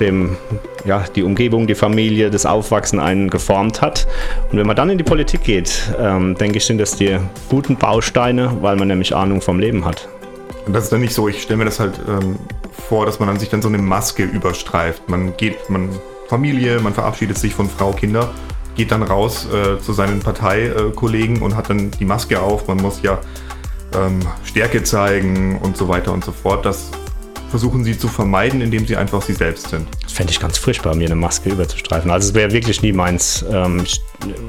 dem, 0.00 0.36
ja, 0.84 1.04
die 1.14 1.22
Umgebung, 1.22 1.66
die 1.66 1.74
Familie, 1.74 2.30
das 2.30 2.46
Aufwachsen 2.46 3.00
einen 3.00 3.30
geformt 3.30 3.80
hat. 3.80 4.06
Und 4.50 4.58
wenn 4.58 4.66
man 4.66 4.76
dann 4.76 4.90
in 4.90 4.98
die 4.98 5.04
Politik 5.04 5.42
geht, 5.44 5.94
ähm, 5.98 6.34
denke 6.34 6.58
ich, 6.58 6.66
sind 6.66 6.78
das 6.78 6.96
die 6.96 7.18
guten 7.48 7.76
Bausteine, 7.76 8.58
weil 8.60 8.76
man 8.76 8.88
nämlich 8.88 9.14
Ahnung 9.14 9.40
vom 9.40 9.58
Leben 9.58 9.84
hat. 9.84 10.08
Das 10.68 10.84
ist 10.84 10.92
dann 10.92 11.00
nicht 11.00 11.14
so, 11.14 11.28
ich 11.28 11.42
stelle 11.42 11.58
mir 11.58 11.64
das 11.64 11.80
halt 11.80 11.94
ähm, 12.08 12.36
vor, 12.88 13.06
dass 13.06 13.18
man 13.20 13.28
dann 13.28 13.38
sich 13.38 13.48
dann 13.48 13.62
so 13.62 13.68
eine 13.68 13.78
Maske 13.78 14.24
überstreift. 14.24 15.08
Man 15.08 15.36
geht, 15.36 15.70
man 15.70 15.88
Familie, 16.28 16.80
man 16.80 16.92
verabschiedet 16.92 17.38
sich 17.38 17.54
von 17.54 17.70
Frau, 17.70 17.92
Kinder 17.92 18.32
geht 18.76 18.92
dann 18.92 19.02
raus 19.02 19.46
äh, 19.52 19.80
zu 19.80 19.92
seinen 19.92 20.20
Parteikollegen 20.20 21.42
und 21.42 21.56
hat 21.56 21.70
dann 21.70 21.90
die 21.90 22.04
Maske 22.04 22.40
auf. 22.40 22.68
Man 22.68 22.78
muss 22.78 23.02
ja 23.02 23.18
ähm, 23.94 24.20
Stärke 24.44 24.82
zeigen 24.82 25.58
und 25.58 25.76
so 25.76 25.88
weiter 25.88 26.12
und 26.12 26.24
so 26.24 26.32
fort. 26.32 26.64
Das 26.64 26.90
versuchen 27.48 27.84
sie 27.84 27.96
zu 27.96 28.08
vermeiden, 28.08 28.60
indem 28.60 28.86
sie 28.86 28.96
einfach 28.96 29.22
sie 29.22 29.32
selbst 29.32 29.68
sind. 29.68 29.86
Das 30.02 30.12
fände 30.12 30.32
ich 30.32 30.40
ganz 30.40 30.58
furchtbar, 30.58 30.94
mir 30.94 31.06
eine 31.06 31.14
Maske 31.14 31.50
überzustreifen. 31.50 32.10
Also 32.10 32.28
es 32.28 32.34
wäre 32.34 32.52
wirklich 32.52 32.82
nie 32.82 32.92
meins. 32.92 33.44
Ähm, 33.50 33.82
ich 33.84 34.00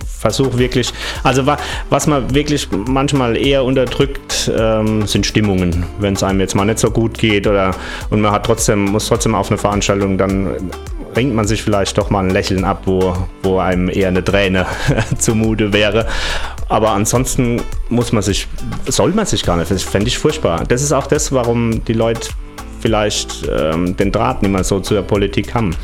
versuche 0.05 0.57
wirklich, 0.57 0.91
also 1.23 1.45
was 1.89 2.07
man 2.07 2.33
wirklich 2.33 2.67
manchmal 2.71 3.37
eher 3.37 3.63
unterdrückt, 3.63 4.51
ähm, 4.57 5.05
sind 5.05 5.25
Stimmungen. 5.25 5.85
Wenn 5.99 6.15
es 6.15 6.23
einem 6.23 6.39
jetzt 6.39 6.55
mal 6.55 6.65
nicht 6.65 6.79
so 6.79 6.89
gut 6.89 7.17
geht 7.17 7.47
oder 7.47 7.75
und 8.09 8.21
man 8.21 8.31
hat 8.31 8.45
trotzdem, 8.45 8.85
muss 8.85 9.07
trotzdem 9.07 9.35
auf 9.35 9.49
eine 9.49 9.57
Veranstaltung 9.57 10.17
dann 10.17 10.71
ringt 11.17 11.35
man 11.35 11.47
sich 11.47 11.63
vielleicht 11.63 11.97
doch 11.97 12.09
mal 12.09 12.23
ein 12.23 12.29
Lächeln 12.29 12.63
ab, 12.63 12.83
wo, 12.85 13.13
wo 13.43 13.59
einem 13.59 13.89
eher 13.89 14.07
eine 14.07 14.23
Träne 14.23 14.65
zumute 15.17 15.73
wäre. 15.73 16.05
Aber 16.69 16.91
ansonsten 16.91 17.61
muss 17.89 18.13
man 18.13 18.21
sich, 18.21 18.47
soll 18.87 19.11
man 19.11 19.25
sich 19.25 19.43
gar 19.43 19.57
nicht, 19.57 19.71
das 19.71 19.83
fände 19.83 20.07
ich 20.07 20.17
furchtbar. 20.17 20.63
Das 20.67 20.81
ist 20.81 20.93
auch 20.93 21.07
das, 21.07 21.31
warum 21.31 21.83
die 21.85 21.93
Leute 21.93 22.29
vielleicht 22.79 23.49
ähm, 23.49 23.97
den 23.97 24.11
Draht 24.11 24.41
nicht 24.43 24.51
mehr 24.51 24.63
so 24.63 24.79
zur 24.79 25.01
Politik 25.01 25.53
haben. 25.53 25.75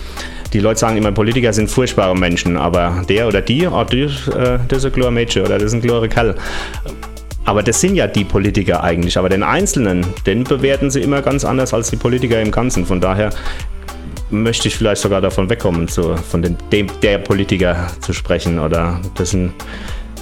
Die 0.54 0.60
Leute 0.60 0.80
sagen 0.80 0.98
immer, 0.98 1.12
Politiker 1.12 1.52
sind 1.52 1.70
furchtbare 1.70 2.16
Menschen, 2.16 2.58
aber 2.58 3.04
der 3.10 3.28
oder 3.28 3.42
die, 3.42 3.66
oh, 3.66 3.84
die 3.84 4.04
äh, 4.04 4.60
das 4.68 4.80
ist 4.80 4.86
ein 4.86 4.94
klarer 4.94 5.12
Mädchen 5.12 5.44
oder 5.44 5.58
das 5.58 5.68
ist 5.68 5.74
ein 5.74 5.82
klarer 5.82 6.08
Kerl. 6.08 6.36
Aber 7.46 7.62
das 7.62 7.82
sind 7.82 7.96
ja 7.96 8.08
die 8.08 8.24
Politiker 8.24 8.84
eigentlich. 8.84 9.18
Aber 9.18 9.30
den 9.30 9.44
Einzelnen, 9.44 10.06
den 10.26 10.44
bewerten 10.44 10.92
sie 10.92 11.02
immer 11.02 11.22
ganz 11.22 11.44
anders 11.44 11.74
als 11.74 11.90
die 11.90 11.98
Politiker 11.98 12.40
im 12.40 12.52
Ganzen. 12.52 12.86
Von 12.86 13.02
daher 13.02 13.32
möchte 14.34 14.68
ich 14.68 14.76
vielleicht 14.76 15.02
sogar 15.02 15.22
davon 15.22 15.50
wegkommen, 15.50 15.88
so, 15.88 16.16
von 16.16 16.42
den, 16.42 16.58
dem, 16.72 16.88
der 17.02 17.20
Politiker 17.20 17.88
zu 18.02 18.14
sprechen. 18.14 18.60
Oder 18.60 19.00
das 19.16 19.32
sind 19.32 19.54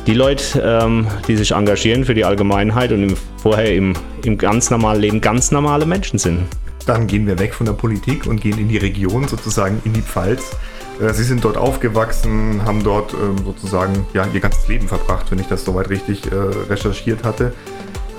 die 0.08 0.13
Leute, 0.13 0.62
ähm, 0.63 1.08
die 1.27 1.36
sich 1.36 1.51
engagieren 1.51 2.06
für 2.06 2.13
die 2.13 2.25
Allgemeinheit 2.25 2.91
und 2.91 3.03
im, 3.03 3.15
vorher 3.38 3.74
im, 3.75 3.94
im 4.24 4.38
ganz 4.38 4.70
normalen 4.70 5.01
Leben 5.01 5.22
ganz 5.22 5.51
normale 5.51 5.86
Menschen 5.86 6.20
sind. 6.20 6.48
Dann 6.86 7.08
gehen 7.08 7.27
wir 7.27 7.38
weg 7.39 7.53
von 7.53 7.65
der 7.65 7.74
Politik 7.74 8.25
und 8.25 8.41
gehen 8.41 8.58
in 8.58 8.68
die 8.68 8.77
Region, 8.77 9.27
sozusagen 9.27 9.82
in 9.86 9.94
die 9.94 10.01
Pfalz. 10.01 10.56
Äh, 11.00 11.13
Sie 11.13 11.24
sind 11.24 11.44
dort 11.44 11.58
aufgewachsen, 11.58 12.62
haben 12.65 12.84
dort 12.84 13.13
ähm, 13.13 13.38
sozusagen 13.46 14.06
ja, 14.13 14.27
Ihr 14.34 14.39
ganzes 14.39 14.68
Leben 14.68 14.88
verbracht, 14.88 15.32
wenn 15.32 15.39
ich 15.39 15.48
das 15.48 15.63
soweit 15.63 15.89
richtig 15.89 16.32
äh, 16.32 16.36
recherchiert 16.36 17.24
hatte. 17.24 17.53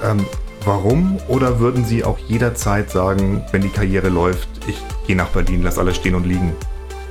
Ähm, 0.04 0.24
warum 0.64 1.18
oder 1.28 1.58
würden 1.58 1.84
Sie 1.84 2.04
auch 2.04 2.18
jederzeit 2.18 2.90
sagen, 2.90 3.44
wenn 3.50 3.62
die 3.62 3.68
Karriere 3.68 4.08
läuft, 4.08 4.48
ich 4.66 4.76
gehe 5.06 5.16
nach 5.16 5.28
Berlin, 5.28 5.62
lass 5.62 5.78
alles 5.78 5.96
stehen 5.96 6.14
und 6.14 6.26
liegen? 6.26 6.54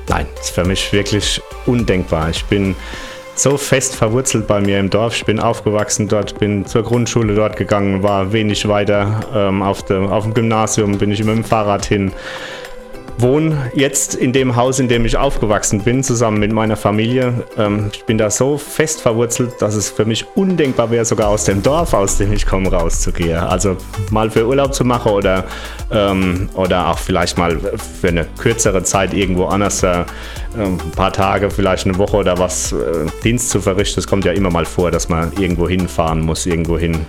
Nein, 0.07 0.25
ist 0.39 0.51
für 0.51 0.65
mich 0.65 0.91
wirklich 0.91 1.41
undenkbar. 1.65 2.29
Ich 2.29 2.43
bin 2.45 2.75
so 3.35 3.57
fest 3.57 3.95
verwurzelt 3.95 4.47
bei 4.47 4.59
mir 4.59 4.79
im 4.79 4.89
Dorf. 4.89 5.15
Ich 5.15 5.25
bin 5.25 5.39
aufgewachsen 5.39 6.07
dort, 6.07 6.37
bin 6.39 6.65
zur 6.65 6.83
Grundschule 6.83 7.33
dort 7.33 7.55
gegangen, 7.55 8.03
war 8.03 8.33
wenig 8.33 8.67
weiter 8.67 9.21
ähm, 9.33 9.61
auf, 9.61 9.83
de, 9.83 9.97
auf 10.07 10.23
dem 10.23 10.33
Gymnasium, 10.33 10.97
bin 10.97 11.11
ich 11.11 11.19
immer 11.19 11.33
mit 11.33 11.45
dem 11.45 11.47
Fahrrad 11.47 11.85
hin 11.85 12.11
wohne 13.17 13.71
jetzt 13.73 14.15
in 14.15 14.33
dem 14.33 14.55
Haus, 14.55 14.79
in 14.79 14.87
dem 14.87 15.05
ich 15.05 15.17
aufgewachsen 15.17 15.81
bin, 15.81 16.03
zusammen 16.03 16.39
mit 16.39 16.51
meiner 16.51 16.75
Familie. 16.75 17.45
Ähm, 17.57 17.89
ich 17.93 18.03
bin 18.05 18.17
da 18.17 18.29
so 18.29 18.57
fest 18.57 19.01
verwurzelt, 19.01 19.53
dass 19.59 19.75
es 19.75 19.89
für 19.89 20.05
mich 20.05 20.25
undenkbar 20.35 20.91
wäre, 20.91 21.05
sogar 21.05 21.29
aus 21.29 21.45
dem 21.45 21.63
Dorf, 21.63 21.93
aus 21.93 22.17
dem 22.17 22.33
ich 22.33 22.45
komme, 22.45 22.71
rauszugehen. 22.71 23.37
Also 23.37 23.77
mal 24.09 24.29
für 24.29 24.47
Urlaub 24.47 24.73
zu 24.73 24.83
machen 24.83 25.11
oder, 25.11 25.45
ähm, 25.91 26.49
oder 26.53 26.89
auch 26.89 26.99
vielleicht 26.99 27.37
mal 27.37 27.59
für 28.01 28.07
eine 28.07 28.25
kürzere 28.37 28.83
Zeit 28.83 29.13
irgendwo 29.13 29.45
anders, 29.45 29.83
äh, 29.83 30.05
ein 30.57 30.77
paar 30.95 31.13
Tage, 31.13 31.49
vielleicht 31.49 31.85
eine 31.85 31.97
Woche 31.97 32.17
oder 32.17 32.37
was, 32.37 32.71
äh, 32.71 32.77
Dienst 33.23 33.49
zu 33.49 33.61
verrichten. 33.61 33.99
Es 33.99 34.07
kommt 34.07 34.25
ja 34.25 34.31
immer 34.31 34.49
mal 34.49 34.65
vor, 34.65 34.91
dass 34.91 35.09
man 35.09 35.31
irgendwo 35.39 35.67
hinfahren 35.67 36.21
muss, 36.21 36.45
irgendwo 36.45 36.77
hin 36.77 37.05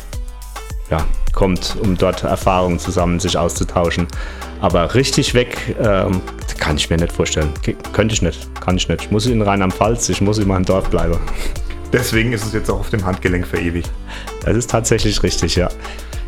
ja, 0.90 1.04
kommt, 1.32 1.76
um 1.82 1.96
dort 1.96 2.24
Erfahrungen 2.24 2.78
zusammen 2.78 3.20
sich 3.20 3.36
auszutauschen. 3.36 4.06
Aber 4.60 4.94
richtig 4.94 5.34
weg 5.34 5.76
ähm, 5.80 6.20
kann 6.58 6.76
ich 6.76 6.88
mir 6.88 6.96
nicht 6.96 7.12
vorstellen. 7.12 7.50
Ge 7.62 7.76
könnte 7.92 8.14
ich 8.14 8.22
nicht, 8.22 8.48
kann 8.60 8.76
ich 8.76 8.88
nicht. 8.88 9.02
Ich 9.02 9.10
muss 9.10 9.26
in 9.26 9.42
Rheinland-Pfalz, 9.42 10.08
ich 10.08 10.20
muss 10.20 10.38
in 10.38 10.48
meinem 10.48 10.64
Dorf 10.64 10.88
bleiben. 10.88 11.18
Deswegen 11.92 12.32
ist 12.32 12.44
es 12.44 12.52
jetzt 12.52 12.70
auch 12.70 12.80
auf 12.80 12.90
dem 12.90 13.04
Handgelenk 13.04 13.46
verewigt. 13.46 13.90
Das 14.44 14.56
ist 14.56 14.70
tatsächlich 14.70 15.22
richtig, 15.22 15.56
ja. 15.56 15.68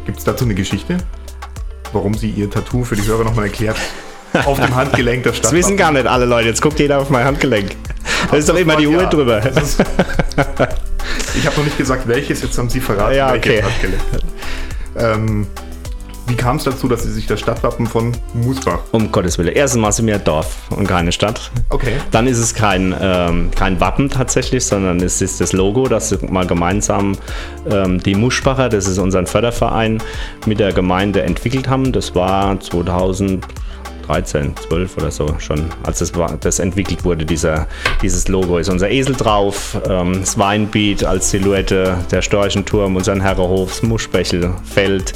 Gibt 0.05 0.19
es 0.19 0.25
dazu 0.25 0.45
eine 0.45 0.55
Geschichte, 0.55 0.99
warum 1.93 2.15
sie 2.15 2.31
ihr 2.31 2.51
Tattoo 2.51 2.85
für 2.85 2.97
die 2.97 3.07
Hörer 3.07 3.25
nochmal 3.25 3.47
erklärt? 3.47 3.77
Auf 4.45 4.61
dem 4.61 4.75
Handgelenk 4.75 5.23
der 5.23 5.33
Stadt. 5.33 5.45
Das 5.45 5.53
wissen 5.53 5.77
gar 5.77 5.93
nicht 5.93 6.07
alle 6.07 6.25
Leute. 6.25 6.49
Jetzt 6.49 6.61
guckt 6.61 6.81
jeder 6.81 6.99
auf 6.99 7.09
mein 7.09 7.25
Handgelenk. 7.25 7.77
Da 8.31 8.37
ist 8.37 8.49
doch 8.49 8.57
immer 8.57 8.77
die 8.77 8.89
Uhr 8.89 9.03
ja. 9.03 9.09
drüber. 9.09 9.39
ich 9.39 9.79
habe 11.47 11.57
noch 11.57 11.65
nicht 11.65 11.79
gesagt, 11.79 12.09
welches. 12.09 12.43
Jetzt 12.43 12.59
haben 12.59 12.69
Sie 12.69 12.81
verraten, 12.81 13.15
ja, 13.15 13.33
okay. 13.33 13.63
welches 13.63 13.65
Handgelenk. 13.65 14.03
Ähm, 14.97 15.47
wie 16.27 16.37
kam 16.37 16.57
es 16.57 16.65
dazu, 16.65 16.89
dass 16.89 17.03
Sie 17.03 17.13
sich 17.13 17.27
das 17.27 17.41
Stadtwappen 17.41 17.87
von 17.87 18.13
Musbach? 18.33 18.79
Um 18.93 19.13
Gottes 19.13 19.37
Willen. 19.37 19.55
Erstens 19.55 19.81
mal 19.83 19.93
sind 19.93 20.07
wir 20.07 20.15
ein 20.15 20.25
Dorf 20.25 20.57
und 20.71 20.87
keine 20.87 21.13
Stadt. 21.13 21.51
Okay. 21.69 21.97
Dann 22.13 22.27
ist 22.27 22.39
es 22.39 22.55
kein, 22.55 22.95
ähm, 22.99 23.51
kein 23.55 23.79
Wappen 23.79 24.09
tatsächlich, 24.09 24.65
sondern 24.65 25.01
es 25.01 25.21
ist 25.21 25.43
das 25.43 25.53
Logo, 25.53 25.87
das 25.87 26.19
mal 26.23 26.47
gemeinsam 26.47 27.13
ähm, 27.71 28.03
die 28.03 28.15
Muschbacher, 28.15 28.71
das 28.71 28.87
ist 28.87 28.97
unser 28.97 29.27
Förderverein, 29.27 30.03
mit 30.47 30.61
der 30.61 30.73
Gemeinde 30.73 31.23
entwickelt 31.23 31.69
haben. 31.69 31.93
Das 31.93 32.15
war 32.15 32.59
2000. 32.59 33.45
13, 34.07 34.55
12 34.69 34.97
oder 34.97 35.11
so 35.11 35.35
schon, 35.39 35.67
als 35.83 35.99
das, 35.99 36.15
war, 36.15 36.37
das 36.39 36.59
entwickelt 36.59 37.05
wurde, 37.05 37.25
dieser, 37.25 37.67
dieses 38.03 38.29
Logo. 38.29 38.59
Ist 38.59 38.69
unser 38.69 38.91
Esel 38.91 39.15
drauf, 39.15 39.79
ähm, 39.89 40.21
das 40.21 40.39
Weinbeet 40.39 41.05
als 41.05 41.31
Silhouette, 41.31 41.99
der 42.11 42.23
Storchenturm, 42.23 42.97
unser 42.97 43.21
Herrehof, 43.21 43.71
das 43.71 43.83
Muschbechel, 43.83 44.55
Feld. 44.65 45.13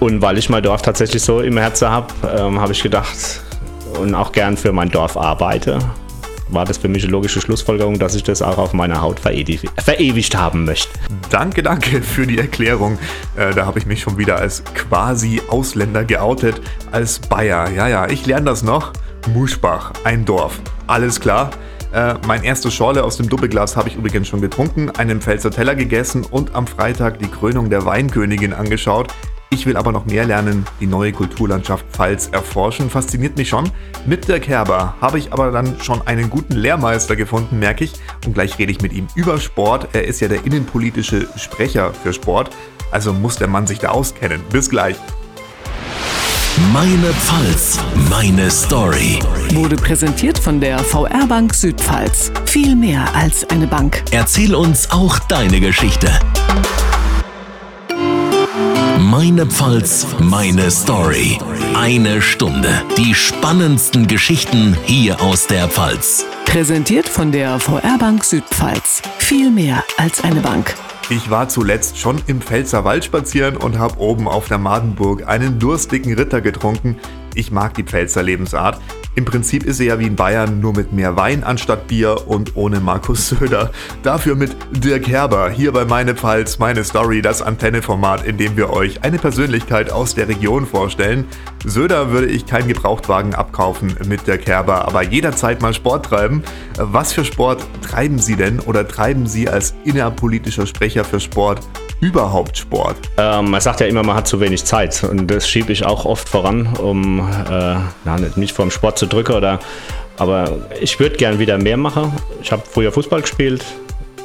Und 0.00 0.20
weil 0.20 0.38
ich 0.38 0.48
mein 0.48 0.62
Dorf 0.62 0.82
tatsächlich 0.82 1.22
so 1.22 1.40
im 1.40 1.56
Herzen 1.56 1.88
habe, 1.88 2.12
ähm, 2.36 2.60
habe 2.60 2.72
ich 2.72 2.82
gedacht 2.82 3.40
und 4.00 4.14
auch 4.14 4.32
gern 4.32 4.56
für 4.56 4.72
mein 4.72 4.90
Dorf 4.90 5.16
arbeite, 5.16 5.78
war 6.52 6.64
das 6.64 6.78
für 6.78 6.88
mich 6.88 7.02
eine 7.02 7.12
logische 7.12 7.40
Schlussfolgerung, 7.40 7.98
dass 7.98 8.14
ich 8.14 8.22
das 8.22 8.42
auch 8.42 8.58
auf 8.58 8.72
meiner 8.72 9.00
Haut 9.00 9.20
verewigt, 9.20 10.36
haben 10.36 10.64
möchte. 10.64 10.88
Danke, 11.30 11.62
danke 11.62 12.02
für 12.02 12.26
die 12.26 12.38
Erklärung. 12.38 12.98
Äh, 13.36 13.54
da 13.54 13.66
habe 13.66 13.78
ich 13.78 13.86
mich 13.86 14.00
schon 14.00 14.18
wieder 14.18 14.36
als 14.36 14.62
quasi 14.74 15.40
Ausländer 15.48 16.04
geoutet, 16.04 16.60
als 16.90 17.18
Bayer. 17.18 17.70
Ja, 17.70 17.88
ja, 17.88 18.08
ich 18.08 18.26
lerne 18.26 18.46
das 18.46 18.62
noch. 18.62 18.92
Muschbach, 19.32 19.92
ein 20.04 20.24
Dorf. 20.24 20.60
Alles 20.86 21.20
klar. 21.20 21.50
Äh, 21.92 22.14
mein 22.26 22.42
erstes 22.42 22.72
Schorle 22.72 23.04
aus 23.04 23.18
dem 23.18 23.28
Doppelglas 23.28 23.76
habe 23.76 23.88
ich 23.88 23.96
übrigens 23.96 24.26
schon 24.28 24.40
getrunken, 24.40 24.90
einen 24.90 25.20
Pfälzer 25.20 25.50
Teller 25.50 25.74
gegessen 25.74 26.24
und 26.24 26.54
am 26.54 26.66
Freitag 26.66 27.18
die 27.18 27.28
Krönung 27.28 27.68
der 27.68 27.84
Weinkönigin 27.84 28.52
angeschaut. 28.54 29.12
Ich 29.52 29.66
will 29.66 29.76
aber 29.76 29.92
noch 29.92 30.06
mehr 30.06 30.24
lernen, 30.24 30.64
die 30.80 30.86
neue 30.86 31.12
Kulturlandschaft 31.12 31.84
Pfalz 31.90 32.30
erforschen, 32.32 32.88
fasziniert 32.88 33.36
mich 33.36 33.50
schon. 33.50 33.70
Mit 34.06 34.26
der 34.26 34.40
Kerber 34.40 34.94
habe 34.98 35.18
ich 35.18 35.30
aber 35.30 35.50
dann 35.50 35.76
schon 35.82 36.00
einen 36.06 36.30
guten 36.30 36.54
Lehrmeister 36.54 37.16
gefunden, 37.16 37.58
merke 37.58 37.84
ich. 37.84 37.92
Und 38.24 38.32
gleich 38.32 38.58
rede 38.58 38.72
ich 38.72 38.80
mit 38.80 38.94
ihm 38.94 39.08
über 39.14 39.38
Sport. 39.38 39.88
Er 39.92 40.06
ist 40.06 40.22
ja 40.22 40.28
der 40.28 40.46
innenpolitische 40.46 41.28
Sprecher 41.36 41.92
für 41.92 42.14
Sport. 42.14 42.48
Also 42.92 43.12
muss 43.12 43.36
der 43.36 43.46
Mann 43.46 43.66
sich 43.66 43.78
da 43.78 43.90
auskennen. 43.90 44.40
Bis 44.50 44.70
gleich. 44.70 44.96
Meine 46.72 47.12
Pfalz, 47.12 47.78
meine 48.08 48.50
Story. 48.50 49.18
Wurde 49.52 49.76
präsentiert 49.76 50.38
von 50.38 50.60
der 50.60 50.78
VR 50.78 51.26
Bank 51.26 51.52
Südpfalz. 51.52 52.32
Viel 52.46 52.74
mehr 52.74 53.14
als 53.14 53.48
eine 53.50 53.66
Bank. 53.66 54.02
Erzähl 54.12 54.54
uns 54.54 54.90
auch 54.90 55.18
deine 55.18 55.60
Geschichte. 55.60 56.10
Meine 59.12 59.44
Pfalz, 59.44 60.06
meine 60.20 60.70
Story. 60.70 61.38
Eine 61.74 62.22
Stunde. 62.22 62.70
Die 62.96 63.14
spannendsten 63.14 64.06
Geschichten 64.06 64.74
hier 64.86 65.20
aus 65.20 65.46
der 65.46 65.68
Pfalz. 65.68 66.24
Präsentiert 66.46 67.10
von 67.10 67.30
der 67.30 67.60
VR 67.60 67.98
Bank 67.98 68.24
Südpfalz. 68.24 69.02
Viel 69.18 69.50
mehr 69.50 69.84
als 69.98 70.24
eine 70.24 70.40
Bank. 70.40 70.74
Ich 71.10 71.28
war 71.28 71.50
zuletzt 71.50 71.98
schon 71.98 72.22
im 72.26 72.40
Pfälzer 72.40 72.86
Wald 72.86 73.04
spazieren 73.04 73.58
und 73.58 73.78
habe 73.78 73.98
oben 73.98 74.26
auf 74.26 74.48
der 74.48 74.56
Madenburg 74.56 75.28
einen 75.28 75.58
durstigen 75.58 76.14
Ritter 76.14 76.40
getrunken. 76.40 76.96
Ich 77.34 77.50
mag 77.50 77.74
die 77.74 77.82
Pfälzer 77.82 78.22
Lebensart. 78.22 78.80
Im 79.14 79.26
Prinzip 79.26 79.64
ist 79.64 79.76
sie 79.76 79.86
ja 79.86 79.98
wie 79.98 80.06
in 80.06 80.16
Bayern, 80.16 80.60
nur 80.60 80.74
mit 80.74 80.92
mehr 80.92 81.16
Wein 81.16 81.44
anstatt 81.44 81.86
Bier 81.86 82.26
und 82.26 82.56
ohne 82.56 82.80
Markus 82.80 83.28
Söder. 83.30 83.70
Dafür 84.02 84.36
mit 84.36 84.56
Dirk 84.70 85.06
Herber, 85.06 85.50
hier 85.50 85.72
bei 85.72 85.84
Meine 85.84 86.14
Pfalz, 86.14 86.58
Meine 86.58 86.82
Story, 86.82 87.20
das 87.20 87.42
Antenneformat, 87.42 88.24
in 88.24 88.38
dem 88.38 88.56
wir 88.56 88.70
euch 88.70 89.04
eine 89.04 89.18
Persönlichkeit 89.18 89.90
aus 89.90 90.14
der 90.14 90.28
Region 90.28 90.66
vorstellen. 90.66 91.26
Söder 91.64 92.10
würde 92.10 92.28
ich 92.28 92.46
keinen 92.46 92.68
Gebrauchtwagen 92.68 93.34
abkaufen 93.34 93.94
mit 94.06 94.26
Dirk 94.26 94.46
Herber, 94.46 94.86
aber 94.86 95.02
jederzeit 95.02 95.60
mal 95.60 95.74
Sport 95.74 96.06
treiben. 96.06 96.42
Was 96.78 97.12
für 97.12 97.24
Sport 97.24 97.62
treiben 97.82 98.18
Sie 98.18 98.36
denn 98.36 98.60
oder 98.60 98.88
treiben 98.88 99.26
Sie 99.26 99.48
als 99.48 99.74
innerpolitischer 99.84 100.66
Sprecher 100.66 101.04
für 101.04 101.20
Sport 101.20 101.60
überhaupt 102.02 102.58
Sport? 102.58 102.96
Ähm, 103.16 103.50
man 103.50 103.60
sagt 103.60 103.80
ja 103.80 103.86
immer, 103.86 104.02
man 104.02 104.16
hat 104.16 104.26
zu 104.26 104.40
wenig 104.40 104.64
Zeit 104.64 105.02
und 105.04 105.30
das 105.30 105.48
schiebe 105.48 105.72
ich 105.72 105.86
auch 105.86 106.04
oft 106.04 106.28
voran, 106.28 106.68
um 106.78 107.20
äh, 107.20 107.76
na, 108.04 108.16
nicht 108.36 108.54
vom 108.54 108.70
Sport 108.70 108.98
zu 108.98 109.06
drücken 109.06 109.32
oder 109.32 109.60
aber 110.18 110.58
ich 110.80 111.00
würde 111.00 111.16
gern 111.16 111.38
wieder 111.38 111.56
mehr 111.58 111.76
machen. 111.76 112.12
Ich 112.42 112.52
habe 112.52 112.62
früher 112.68 112.92
Fußball 112.92 113.22
gespielt, 113.22 113.64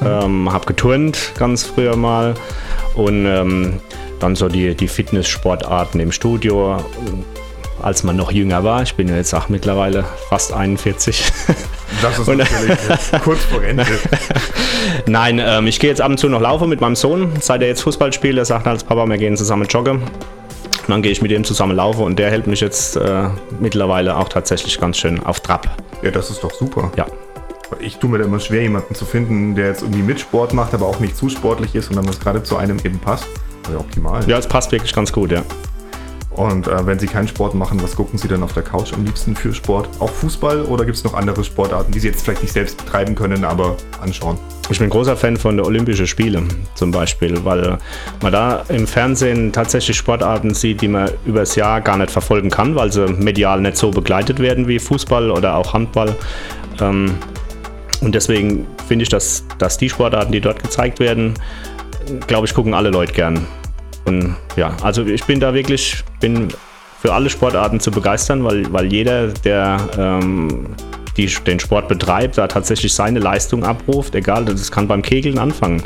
ähm, 0.04 0.52
habe 0.52 0.66
geturnt 0.66 1.34
ganz 1.38 1.64
früher 1.64 1.96
mal 1.96 2.34
und 2.96 3.26
ähm, 3.26 3.80
dann 4.20 4.36
so 4.36 4.50
die, 4.50 4.76
die 4.76 4.88
Fitness-Sportarten 4.88 6.00
im 6.00 6.12
Studio 6.12 6.84
als 7.82 8.04
man 8.04 8.16
noch 8.16 8.32
jünger 8.32 8.64
war. 8.64 8.82
Ich 8.84 8.96
bin 8.96 9.08
ja 9.08 9.16
jetzt 9.16 9.34
auch 9.34 9.50
mittlerweile 9.50 10.06
fast 10.30 10.54
41. 10.54 11.32
Das 12.02 12.20
ist 12.20 12.28
natürlich 12.28 12.78
kurz 13.24 13.44
vor 13.46 13.62
Rente. 13.62 13.86
Nein, 15.06 15.42
ähm, 15.44 15.68
ich 15.68 15.80
gehe 15.80 15.90
jetzt 15.90 16.02
ab 16.02 16.10
und 16.10 16.18
zu 16.18 16.30
noch 16.30 16.42
laufen 16.42 16.70
mit 16.70 16.82
meinem 16.82 16.96
Sohn. 16.96 17.34
Seit 17.40 17.62
er 17.62 17.68
jetzt 17.68 17.82
Fußball 17.82 18.14
spielt, 18.14 18.38
er 18.38 18.46
sagt 18.46 18.68
als 18.68 18.84
Papa, 18.84 19.06
wir 19.06 19.18
gehen 19.18 19.38
zusammen 19.38 19.68
joggen. 19.68 20.02
Und 20.02 20.94
dann 20.94 21.02
gehe 21.02 21.12
ich 21.12 21.22
mit 21.22 21.32
ihm 21.32 21.44
zusammen 21.44 21.76
laufen 21.76 22.04
und 22.04 22.18
der 22.18 22.32
hält 22.32 22.48
mich 22.48 22.62
jetzt 22.62 22.96
äh, 22.96 23.30
mittlerweile 23.60 24.16
auch 24.16 24.30
tatsächlich 24.30 24.80
ganz 24.80 24.98
schön 24.98 25.22
auf 25.24 25.42
Trab. 25.42 25.70
Ja, 26.02 26.12
das 26.12 26.30
ist 26.30 26.44
doch 26.44 26.54
super. 26.54 26.92
Ja. 26.96 27.06
Ich 27.82 27.98
tue 27.98 28.10
mir 28.10 28.20
da 28.20 28.24
immer 28.24 28.40
schwer, 28.40 28.62
jemanden 28.62 28.96
zu 28.96 29.04
finden, 29.04 29.54
der 29.54 29.68
jetzt 29.68 29.82
irgendwie 29.82 30.02
mit 30.02 30.22
Sport 30.22 30.54
macht, 30.54 30.74
aber 30.74 30.86
auch 30.86 31.02
nicht 31.02 31.18
zu 31.18 31.28
sportlich 31.28 31.76
ist, 31.76 31.88
sondern 31.88 32.08
was 32.08 32.20
gerade 32.20 32.42
zu 32.42 32.56
einem 32.56 32.78
eben 32.80 33.00
passt. 33.00 33.28
Ja, 33.70 33.80
optimal. 33.80 34.28
Ja, 34.30 34.38
es 34.38 34.48
passt 34.48 34.72
wirklich 34.72 34.94
ganz 34.94 35.12
gut, 35.12 35.32
ja. 35.32 35.44
Und 36.38 36.68
äh, 36.68 36.86
wenn 36.86 37.00
Sie 37.00 37.08
keinen 37.08 37.28
Sport 37.28 37.56
machen, 37.56 37.82
was 37.82 37.96
gucken 37.96 38.20
Sie 38.20 38.28
dann 38.28 38.44
auf 38.44 38.54
der 38.54 38.62
Couch 38.62 38.94
am 38.94 39.04
liebsten 39.04 39.36
für 39.36 39.54
Sport? 39.56 39.90
Auch 40.00 40.12
Fußball 40.12 40.62
oder 40.62 40.86
gibt 40.86 40.96
es 40.96 41.04
noch 41.04 41.16
andere 41.16 41.44
Sportarten, 41.44 41.92
die 41.92 42.00
Sie 42.00 42.08
jetzt 42.08 42.24
vielleicht 42.24 42.44
nicht 42.44 42.54
selbst 42.54 42.78
betreiben 42.78 43.16
können, 43.16 43.44
aber 43.44 43.76
anschauen? 44.02 44.38
Ich 44.70 44.78
bin 44.78 44.90
großer 44.90 45.18
Fan 45.18 45.36
von 45.36 45.58
der 45.58 45.66
Olympischen 45.66 46.06
Spiele 46.06 46.44
zum 46.76 46.92
Beispiel, 46.92 47.44
weil 47.44 47.80
man 48.22 48.32
da 48.32 48.64
im 48.70 48.86
Fernsehen 48.86 49.52
tatsächlich 49.52 49.98
Sportarten 49.98 50.54
sieht, 50.54 50.82
die 50.82 50.88
man 50.88 51.10
übers 51.26 51.56
Jahr 51.56 51.82
gar 51.82 51.98
nicht 51.98 52.12
verfolgen 52.12 52.52
kann, 52.52 52.76
weil 52.76 52.92
sie 52.92 53.08
medial 53.08 53.60
nicht 53.60 53.76
so 53.76 53.90
begleitet 53.90 54.40
werden 54.40 54.68
wie 54.68 54.78
Fußball 54.78 55.32
oder 55.32 55.56
auch 55.56 55.74
Handball. 55.74 56.16
Ähm, 56.80 57.16
und 58.02 58.14
deswegen 58.14 58.68
finde 58.88 59.04
ich, 59.04 59.10
dass, 59.10 59.44
dass 59.58 59.80
die 59.80 59.90
Sportarten, 59.90 60.32
die 60.32 60.42
dort 60.42 60.62
gezeigt 60.62 61.00
werden, 61.00 61.34
glaube 62.28 62.46
ich, 62.46 62.54
gucken 62.54 62.76
alle 62.76 62.92
Leute 62.92 63.14
gern. 63.14 63.48
Und 64.06 64.36
ja, 64.58 64.76
also 64.82 65.06
ich 65.06 65.24
bin 65.24 65.40
da 65.40 65.54
wirklich, 65.54 66.04
bin 66.20 66.50
für 67.00 67.14
alle 67.14 67.30
Sportarten 67.30 67.80
zu 67.80 67.92
begeistern, 67.92 68.44
weil, 68.44 68.72
weil 68.74 68.92
jeder, 68.92 69.28
der 69.28 69.78
ähm, 69.98 70.68
die, 71.16 71.28
den 71.28 71.60
Sport 71.60 71.88
betreibt, 71.88 72.38
da 72.38 72.48
tatsächlich 72.48 72.94
seine 72.94 73.20
Leistung 73.20 73.64
abruft, 73.64 74.16
egal, 74.16 74.46
das 74.46 74.72
kann 74.72 74.88
beim 74.88 75.02
Kegeln 75.02 75.38
anfangen. 75.40 75.84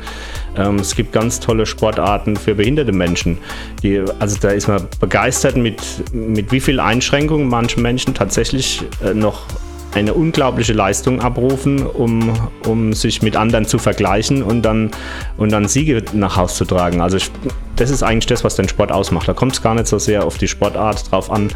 Ähm, 0.57 0.75
es 0.75 0.95
gibt 0.95 1.11
ganz 1.11 1.39
tolle 1.39 1.65
Sportarten 1.65 2.35
für 2.35 2.55
behinderte 2.55 2.91
Menschen. 2.91 3.37
Die, 3.83 4.03
also 4.19 4.37
da 4.39 4.49
ist 4.49 4.67
man 4.67 4.87
begeistert, 4.99 5.55
mit, 5.55 5.81
mit 6.13 6.51
wie 6.51 6.59
viel 6.59 6.79
Einschränkungen 6.79 7.47
manche 7.47 7.79
Menschen 7.79 8.13
tatsächlich 8.13 8.83
äh, 9.03 9.13
noch 9.13 9.45
eine 9.93 10.13
unglaubliche 10.13 10.73
Leistung 10.73 11.21
abrufen, 11.21 11.85
um, 11.85 12.33
um 12.65 12.93
sich 12.93 13.21
mit 13.21 13.35
anderen 13.35 13.65
zu 13.65 13.77
vergleichen 13.77 14.41
und 14.41 14.61
dann, 14.61 14.91
und 15.37 15.51
dann 15.51 15.67
Siege 15.67 16.03
nach 16.13 16.37
Hause 16.37 16.55
zu 16.55 16.65
tragen. 16.65 17.01
Also 17.01 17.17
ich, 17.17 17.31
das 17.81 17.89
ist 17.89 18.03
eigentlich 18.03 18.27
das, 18.27 18.43
was 18.43 18.55
den 18.55 18.69
Sport 18.69 18.91
ausmacht. 18.91 19.27
Da 19.27 19.33
kommt 19.33 19.53
es 19.53 19.61
gar 19.63 19.73
nicht 19.73 19.87
so 19.87 19.97
sehr 19.97 20.23
auf 20.23 20.37
die 20.37 20.47
Sportart 20.47 21.11
drauf 21.11 21.31
an. 21.31 21.51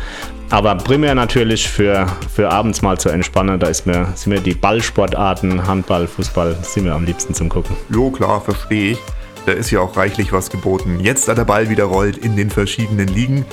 Aber 0.49 0.73
primär 0.73 1.13
natürlich 1.13 1.69
für, 1.69 2.07
für 2.33 2.49
abends 2.49 2.81
mal 2.81 2.97
zu 2.97 3.09
entspannen, 3.09 3.59
da 3.59 3.67
ist 3.67 3.85
mir, 3.85 4.07
sind 4.15 4.33
mir 4.33 4.41
die 4.41 4.55
Ballsportarten, 4.55 5.67
Handball, 5.67 6.07
Fußball, 6.07 6.57
sind 6.63 6.85
mir 6.85 6.93
am 6.93 7.05
liebsten 7.05 7.35
zum 7.35 7.47
Gucken. 7.47 7.75
Jo, 7.91 8.09
klar, 8.09 8.41
verstehe 8.41 8.93
ich. 8.93 8.97
Da 9.45 9.51
ist 9.51 9.69
ja 9.69 9.81
auch 9.81 9.95
reichlich 9.97 10.33
was 10.33 10.49
geboten. 10.49 10.99
Jetzt, 10.99 11.27
da 11.27 11.35
der 11.35 11.45
Ball 11.45 11.69
wieder 11.69 11.83
rollt 11.83 12.17
in 12.17 12.35
den 12.35 12.49
verschiedenen 12.49 13.07
Ligen. 13.07 13.45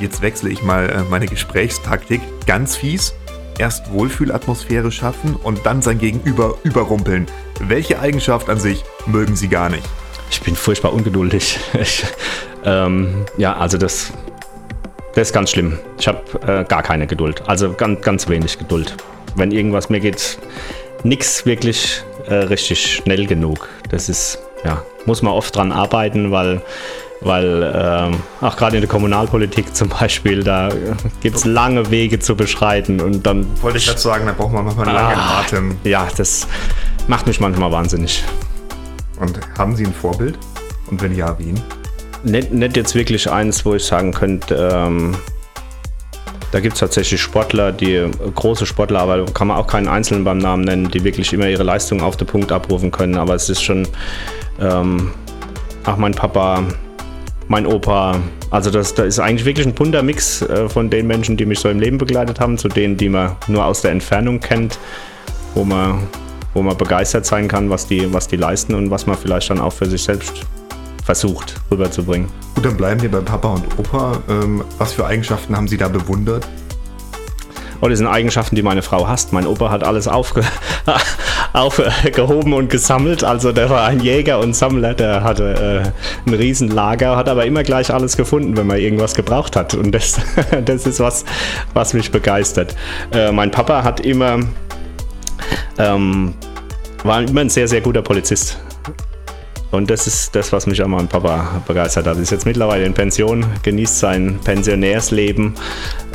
Jetzt 0.00 0.22
wechsle 0.22 0.48
ich 0.48 0.62
mal 0.62 0.88
äh, 0.88 1.02
meine 1.10 1.26
Gesprächstaktik. 1.26 2.22
Ganz 2.46 2.76
fies. 2.76 3.14
Erst 3.58 3.92
Wohlfühlatmosphäre 3.92 4.90
schaffen 4.90 5.36
und 5.36 5.66
dann 5.66 5.82
sein 5.82 5.98
Gegenüber 5.98 6.56
überrumpeln. 6.62 7.26
Welche 7.60 8.00
Eigenschaft 8.00 8.48
an 8.48 8.58
sich 8.58 8.84
mögen 9.06 9.36
Sie 9.36 9.48
gar 9.48 9.68
nicht? 9.68 9.86
Ich 10.30 10.40
bin 10.40 10.56
furchtbar 10.56 10.92
ungeduldig. 10.92 11.58
Ich, 11.80 12.04
ähm, 12.64 13.24
ja, 13.36 13.56
also 13.56 13.78
das, 13.78 14.12
das 15.14 15.28
ist 15.28 15.32
ganz 15.32 15.50
schlimm. 15.50 15.78
Ich 15.98 16.08
habe 16.08 16.20
äh, 16.46 16.64
gar 16.64 16.82
keine 16.82 17.06
Geduld. 17.06 17.42
Also 17.46 17.72
ganz, 17.72 18.00
ganz 18.02 18.28
wenig 18.28 18.58
Geduld. 18.58 18.96
Wenn 19.36 19.52
irgendwas 19.52 19.88
mir 19.88 20.00
geht, 20.00 20.38
nichts 21.04 21.46
wirklich 21.46 22.02
äh, 22.28 22.34
richtig 22.34 22.94
schnell 22.94 23.26
genug. 23.26 23.68
Das 23.90 24.08
ist, 24.08 24.38
ja, 24.64 24.82
muss 25.04 25.22
man 25.22 25.32
oft 25.32 25.54
dran 25.54 25.72
arbeiten, 25.72 26.32
weil 26.32 26.62
weil 27.22 27.72
ähm, 27.74 28.22
auch 28.42 28.56
gerade 28.56 28.76
in 28.76 28.82
der 28.82 28.90
Kommunalpolitik 28.90 29.74
zum 29.74 29.88
Beispiel, 29.88 30.44
da 30.44 30.68
gibt 31.22 31.36
es 31.36 31.44
lange 31.46 31.90
Wege 31.90 32.18
zu 32.18 32.36
beschreiten 32.36 33.00
und 33.00 33.26
dann. 33.26 33.46
Wollte 33.62 33.78
ich 33.78 33.86
dazu 33.86 34.08
sagen, 34.08 34.26
da 34.26 34.32
braucht 34.32 34.52
man 34.52 34.64
manchmal 34.66 34.88
einen 34.88 34.96
langen 34.96 35.18
Ah, 35.18 35.40
Atem. 35.40 35.78
Ja, 35.84 36.06
das 36.14 36.46
macht 37.08 37.26
mich 37.26 37.40
manchmal 37.40 37.72
wahnsinnig. 37.72 38.22
Und 39.18 39.40
haben 39.58 39.74
Sie 39.76 39.84
ein 39.84 39.94
Vorbild? 39.94 40.38
Und 40.90 41.02
wenn 41.02 41.14
ja, 41.14 41.38
wen? 41.38 41.60
Nicht, 42.22 42.52
nicht 42.52 42.76
jetzt 42.76 42.94
wirklich 42.94 43.30
eins, 43.30 43.64
wo 43.64 43.74
ich 43.74 43.84
sagen 43.84 44.12
könnte, 44.12 44.70
ähm, 44.72 45.16
da 46.52 46.60
gibt 46.60 46.74
es 46.74 46.80
tatsächlich 46.80 47.20
Sportler, 47.20 47.72
die 47.72 48.08
große 48.34 48.66
Sportler, 48.66 49.00
aber 49.00 49.26
kann 49.26 49.48
man 49.48 49.56
auch 49.56 49.66
keinen 49.66 49.88
Einzelnen 49.88 50.24
beim 50.24 50.38
Namen 50.38 50.64
nennen, 50.64 50.90
die 50.90 51.04
wirklich 51.04 51.32
immer 51.32 51.48
ihre 51.48 51.64
Leistung 51.64 52.00
auf 52.00 52.16
den 52.16 52.26
Punkt 52.26 52.52
abrufen 52.52 52.90
können. 52.90 53.16
Aber 53.16 53.34
es 53.34 53.48
ist 53.50 53.62
schon 53.62 53.86
ähm, 54.60 55.10
auch 55.84 55.96
mein 55.96 56.14
Papa, 56.14 56.64
mein 57.48 57.66
Opa. 57.66 58.18
Also 58.50 58.70
das, 58.70 58.94
da 58.94 59.04
ist 59.04 59.18
eigentlich 59.18 59.44
wirklich 59.44 59.66
ein 59.66 59.74
bunter 59.74 60.02
Mix 60.02 60.42
äh, 60.42 60.68
von 60.68 60.88
den 60.88 61.06
Menschen, 61.06 61.36
die 61.36 61.46
mich 61.46 61.58
so 61.58 61.68
im 61.68 61.80
Leben 61.80 61.98
begleitet 61.98 62.40
haben, 62.40 62.58
zu 62.58 62.68
denen, 62.68 62.96
die 62.96 63.08
man 63.08 63.36
nur 63.48 63.64
aus 63.64 63.82
der 63.82 63.90
Entfernung 63.90 64.40
kennt, 64.40 64.78
wo 65.54 65.64
man, 65.64 66.06
wo 66.56 66.62
man 66.62 66.76
begeistert 66.76 67.26
sein 67.26 67.48
kann, 67.48 67.68
was 67.68 67.86
die, 67.86 68.12
was 68.12 68.28
die 68.28 68.36
leisten 68.36 68.74
und 68.74 68.90
was 68.90 69.06
man 69.06 69.16
vielleicht 69.16 69.50
dann 69.50 69.60
auch 69.60 69.72
für 69.72 69.86
sich 69.86 70.02
selbst 70.02 70.40
versucht 71.04 71.60
rüberzubringen. 71.70 72.28
Gut, 72.54 72.64
dann 72.64 72.76
bleiben 72.76 73.02
wir 73.02 73.10
bei 73.10 73.20
Papa 73.20 73.48
und 73.48 73.78
Opa. 73.78 74.18
Ähm, 74.28 74.64
was 74.78 74.94
für 74.94 75.06
Eigenschaften 75.06 75.54
haben 75.54 75.68
Sie 75.68 75.76
da 75.76 75.88
bewundert? 75.88 76.48
Oh, 77.82 77.88
das 77.88 77.98
sind 77.98 78.06
Eigenschaften, 78.06 78.56
die 78.56 78.62
meine 78.62 78.80
Frau 78.80 79.06
hasst. 79.06 79.34
Mein 79.34 79.46
Opa 79.46 79.70
hat 79.70 79.84
alles 79.84 80.08
aufge 80.08 80.42
aufgehoben 81.52 82.54
und 82.54 82.70
gesammelt. 82.70 83.22
Also 83.22 83.52
der 83.52 83.68
war 83.68 83.86
ein 83.86 84.00
Jäger 84.00 84.40
und 84.40 84.56
Sammler, 84.56 84.94
der 84.94 85.22
hatte 85.22 85.92
äh, 86.26 86.28
ein 86.28 86.34
Riesenlager, 86.34 87.16
hat 87.16 87.28
aber 87.28 87.44
immer 87.44 87.64
gleich 87.64 87.92
alles 87.92 88.16
gefunden, 88.16 88.56
wenn 88.56 88.66
man 88.66 88.78
irgendwas 88.78 89.14
gebraucht 89.14 89.56
hat. 89.56 89.74
Und 89.74 89.92
das, 89.92 90.18
das 90.64 90.86
ist 90.86 91.00
was, 91.00 91.26
was 91.74 91.92
mich 91.92 92.10
begeistert. 92.10 92.74
Äh, 93.12 93.30
mein 93.30 93.50
Papa 93.50 93.84
hat 93.84 94.00
immer, 94.00 94.38
ähm, 95.78 96.34
war 97.04 97.22
immer 97.22 97.42
ein 97.42 97.50
sehr, 97.50 97.68
sehr 97.68 97.80
guter 97.80 98.02
Polizist. 98.02 98.58
Und 99.72 99.90
das 99.90 100.06
ist 100.06 100.34
das, 100.34 100.52
was 100.52 100.66
mich 100.66 100.82
an 100.82 100.90
meinem 100.90 101.08
Papa 101.08 101.62
begeistert 101.66 102.06
hat. 102.06 102.16
Ist 102.18 102.30
jetzt 102.30 102.46
mittlerweile 102.46 102.84
in 102.84 102.94
Pension, 102.94 103.44
genießt 103.62 103.98
sein 103.98 104.38
Pensionärsleben. 104.44 105.54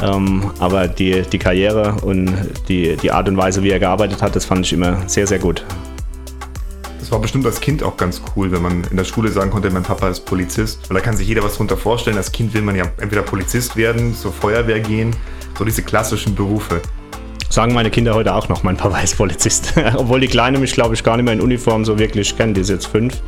Ähm, 0.01 0.51
aber 0.59 0.87
die, 0.87 1.21
die 1.21 1.37
Karriere 1.37 1.95
und 2.01 2.33
die, 2.69 2.95
die 2.95 3.11
Art 3.11 3.27
und 3.27 3.37
Weise, 3.37 3.61
wie 3.61 3.69
er 3.69 3.79
gearbeitet 3.79 4.21
hat, 4.21 4.35
das 4.35 4.45
fand 4.45 4.65
ich 4.65 4.73
immer 4.73 5.07
sehr, 5.07 5.27
sehr 5.27 5.39
gut. 5.39 5.65
Das 6.99 7.11
war 7.11 7.19
bestimmt 7.19 7.45
als 7.45 7.59
Kind 7.59 7.83
auch 7.83 7.97
ganz 7.97 8.21
cool, 8.35 8.51
wenn 8.51 8.61
man 8.61 8.83
in 8.89 8.95
der 8.95 9.03
Schule 9.03 9.29
sagen 9.29 9.51
konnte, 9.51 9.69
mein 9.69 9.83
Papa 9.83 10.07
ist 10.07 10.21
Polizist. 10.21 10.89
Weil 10.89 10.95
da 10.95 11.03
kann 11.03 11.17
sich 11.17 11.27
jeder 11.27 11.43
was 11.43 11.57
drunter 11.57 11.75
vorstellen. 11.75 12.17
Als 12.17 12.31
Kind 12.31 12.53
will 12.53 12.61
man 12.61 12.75
ja 12.75 12.85
entweder 12.99 13.21
Polizist 13.21 13.75
werden, 13.75 14.15
zur 14.15 14.31
Feuerwehr 14.31 14.79
gehen, 14.79 15.13
so 15.57 15.65
diese 15.65 15.83
klassischen 15.83 16.35
Berufe. 16.35 16.81
Sagen 17.51 17.73
meine 17.73 17.91
Kinder 17.91 18.13
heute 18.13 18.33
auch 18.33 18.47
noch, 18.47 18.63
mein 18.63 18.77
Papa 18.77 19.01
ist 19.01 19.17
Polizist. 19.17 19.73
Obwohl 19.97 20.21
die 20.21 20.27
Kleine 20.27 20.57
mich, 20.57 20.71
glaube 20.71 20.95
ich, 20.95 21.03
gar 21.03 21.17
nicht 21.17 21.25
mehr 21.25 21.33
in 21.33 21.41
Uniform 21.41 21.83
so 21.83 21.99
wirklich 21.99 22.37
kennt. 22.37 22.55
Die 22.55 22.61
ist 22.61 22.69
jetzt 22.69 22.85
fünf. 22.85 23.21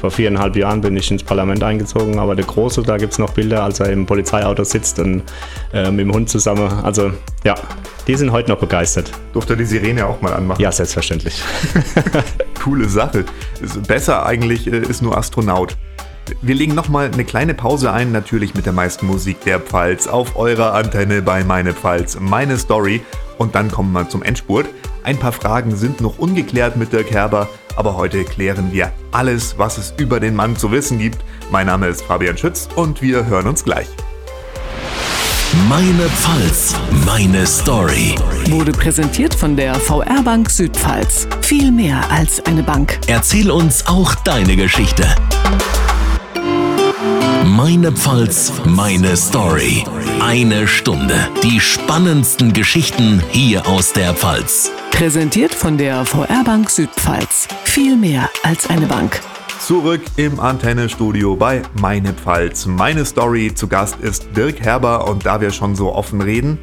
Vor 0.00 0.12
viereinhalb 0.12 0.54
Jahren 0.54 0.82
bin 0.82 0.96
ich 0.96 1.10
ins 1.10 1.24
Parlament 1.24 1.64
eingezogen, 1.64 2.20
aber 2.20 2.36
der 2.36 2.44
Große, 2.44 2.82
da 2.82 2.96
gibt 2.96 3.14
es 3.14 3.18
noch 3.18 3.30
Bilder, 3.30 3.64
als 3.64 3.80
er 3.80 3.90
im 3.90 4.06
Polizeiauto 4.06 4.62
sitzt 4.62 5.00
und 5.00 5.24
äh, 5.72 5.90
mit 5.90 6.06
dem 6.06 6.12
Hund 6.12 6.30
zusammen. 6.30 6.70
Also 6.84 7.10
ja, 7.42 7.56
die 8.06 8.14
sind 8.14 8.30
heute 8.30 8.50
noch 8.50 8.58
begeistert. 8.58 9.10
Durfte 9.32 9.54
er 9.54 9.56
die 9.56 9.64
Sirene 9.64 10.06
auch 10.06 10.20
mal 10.20 10.32
anmachen. 10.32 10.62
Ja, 10.62 10.70
selbstverständlich. 10.70 11.42
Coole 12.62 12.88
Sache. 12.88 13.24
Besser 13.88 14.24
eigentlich 14.24 14.72
äh, 14.72 14.78
ist 14.78 15.02
nur 15.02 15.18
Astronaut. 15.18 15.76
Wir 16.42 16.54
legen 16.54 16.74
nochmal 16.74 17.10
eine 17.12 17.24
kleine 17.24 17.54
Pause 17.54 17.92
ein, 17.92 18.12
natürlich 18.12 18.54
mit 18.54 18.66
der 18.66 18.72
meisten 18.72 19.06
Musik 19.06 19.40
der 19.42 19.60
Pfalz 19.60 20.06
auf 20.06 20.36
eurer 20.36 20.74
Antenne 20.74 21.22
bei 21.22 21.44
Meine 21.44 21.72
Pfalz, 21.72 22.18
meine 22.20 22.58
Story. 22.58 23.02
Und 23.38 23.54
dann 23.54 23.70
kommen 23.70 23.92
wir 23.92 24.08
zum 24.08 24.22
Endspurt. 24.22 24.66
Ein 25.02 25.18
paar 25.18 25.32
Fragen 25.32 25.76
sind 25.76 26.00
noch 26.00 26.18
ungeklärt 26.18 26.76
mit 26.76 26.92
Dirk 26.92 27.10
Herber, 27.10 27.48
aber 27.76 27.96
heute 27.96 28.24
klären 28.24 28.72
wir 28.72 28.92
alles, 29.12 29.56
was 29.58 29.78
es 29.78 29.94
über 29.98 30.18
den 30.18 30.34
Mann 30.34 30.56
zu 30.56 30.72
wissen 30.72 30.98
gibt. 30.98 31.18
Mein 31.50 31.66
Name 31.66 31.86
ist 31.86 32.02
Fabian 32.02 32.36
Schütz 32.36 32.68
und 32.74 33.02
wir 33.02 33.26
hören 33.26 33.46
uns 33.46 33.62
gleich. 33.62 33.86
Meine 35.68 36.08
Pfalz, 36.08 36.74
meine 37.06 37.46
Story. 37.46 38.16
Wurde 38.48 38.72
präsentiert 38.72 39.32
von 39.32 39.56
der 39.56 39.76
VR 39.76 40.22
Bank 40.22 40.50
Südpfalz. 40.50 41.28
Viel 41.40 41.70
mehr 41.70 42.10
als 42.10 42.44
eine 42.44 42.64
Bank. 42.64 42.98
Erzähl 43.06 43.50
uns 43.50 43.86
auch 43.86 44.14
deine 44.16 44.56
Geschichte. 44.56 45.06
Meine 47.46 47.92
Pfalz, 47.92 48.52
meine 48.64 49.16
Story. 49.16 49.84
Eine 50.20 50.66
Stunde. 50.66 51.14
Die 51.44 51.60
spannendsten 51.60 52.52
Geschichten 52.52 53.22
hier 53.30 53.68
aus 53.68 53.92
der 53.92 54.14
Pfalz. 54.14 54.72
Präsentiert 54.90 55.54
von 55.54 55.78
der 55.78 56.04
VR 56.04 56.42
Bank 56.42 56.68
Südpfalz. 56.68 57.46
Viel 57.62 57.96
mehr 57.96 58.28
als 58.42 58.68
eine 58.68 58.86
Bank. 58.86 59.20
Zurück 59.60 60.00
im 60.16 60.40
Antenne-Studio 60.40 61.36
bei 61.36 61.62
Meine 61.80 62.12
Pfalz. 62.14 62.66
Meine 62.66 63.04
Story 63.04 63.54
zu 63.54 63.68
Gast 63.68 64.00
ist 64.00 64.26
Dirk 64.36 64.60
Herber 64.60 65.06
und 65.08 65.24
da 65.24 65.40
wir 65.40 65.52
schon 65.52 65.76
so 65.76 65.94
offen 65.94 66.20
reden, 66.20 66.58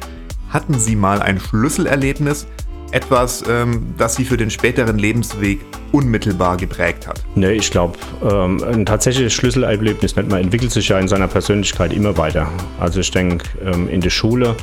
hatten 0.50 0.78
Sie 0.78 0.96
mal 0.96 1.22
ein 1.22 1.40
Schlüsselerlebnis? 1.40 2.46
Etwas, 2.94 3.42
ähm, 3.48 3.92
das 3.98 4.14
Sie 4.14 4.24
für 4.24 4.36
den 4.36 4.50
späteren 4.50 4.98
Lebensweg 4.98 5.58
unmittelbar 5.90 6.56
geprägt 6.56 7.08
hat? 7.08 7.24
Nee, 7.34 7.50
ich 7.54 7.72
glaube, 7.72 7.98
ähm, 8.22 8.62
ein 8.62 8.86
tatsächliches 8.86 9.32
Schlüsselerlebnis. 9.32 10.14
Man 10.14 10.30
entwickelt 10.30 10.70
sich 10.70 10.88
ja 10.88 11.00
in 11.00 11.08
seiner 11.08 11.26
Persönlichkeit 11.26 11.92
immer 11.92 12.16
weiter. 12.16 12.48
Also 12.78 13.00
ich 13.00 13.10
denke, 13.10 13.48
ähm, 13.64 13.88
in 13.88 14.00
der 14.00 14.10
Schule 14.10 14.54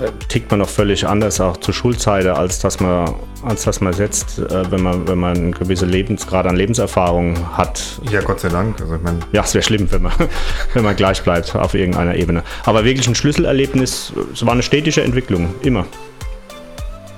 äh, 0.00 0.12
tickt 0.28 0.52
man 0.52 0.60
noch 0.60 0.68
völlig 0.68 1.04
anders, 1.04 1.40
auch 1.40 1.56
zur 1.56 1.74
Schulzeit, 1.74 2.26
als 2.28 2.60
dass 2.60 2.78
man, 2.78 3.12
als 3.42 3.64
dass 3.64 3.80
man 3.80 3.92
setzt, 3.92 4.38
äh, 4.38 4.70
wenn 4.70 4.82
man, 4.82 5.08
wenn 5.08 5.18
man 5.18 5.36
einen 5.36 5.52
gewissen 5.52 5.88
Lebensgrad 5.88 6.46
an 6.46 6.54
Lebenserfahrung 6.54 7.56
hat. 7.56 8.00
Ja, 8.08 8.20
Gott 8.20 8.38
sei 8.38 8.50
Dank. 8.50 8.80
Also 8.80 8.94
ich 8.94 9.02
meine, 9.02 9.18
Ja, 9.32 9.42
es 9.42 9.52
wäre 9.52 9.64
schlimm, 9.64 9.90
wenn 9.90 10.02
man, 10.02 10.12
wenn 10.74 10.84
man 10.84 10.94
gleich 10.94 11.20
bleibt 11.24 11.56
auf 11.56 11.74
irgendeiner 11.74 12.14
Ebene. 12.14 12.44
Aber 12.62 12.84
wirklich 12.84 13.08
ein 13.08 13.16
Schlüsselerlebnis, 13.16 14.12
es 14.32 14.46
war 14.46 14.52
eine 14.52 14.62
stetige 14.62 15.02
Entwicklung, 15.02 15.52
immer. 15.62 15.86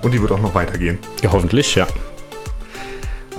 Und 0.05 0.12
die 0.12 0.21
wird 0.21 0.31
auch 0.31 0.40
noch 0.40 0.55
weitergehen. 0.55 0.99
Ja, 1.23 1.33
hoffentlich, 1.33 1.75
ja. 1.75 1.87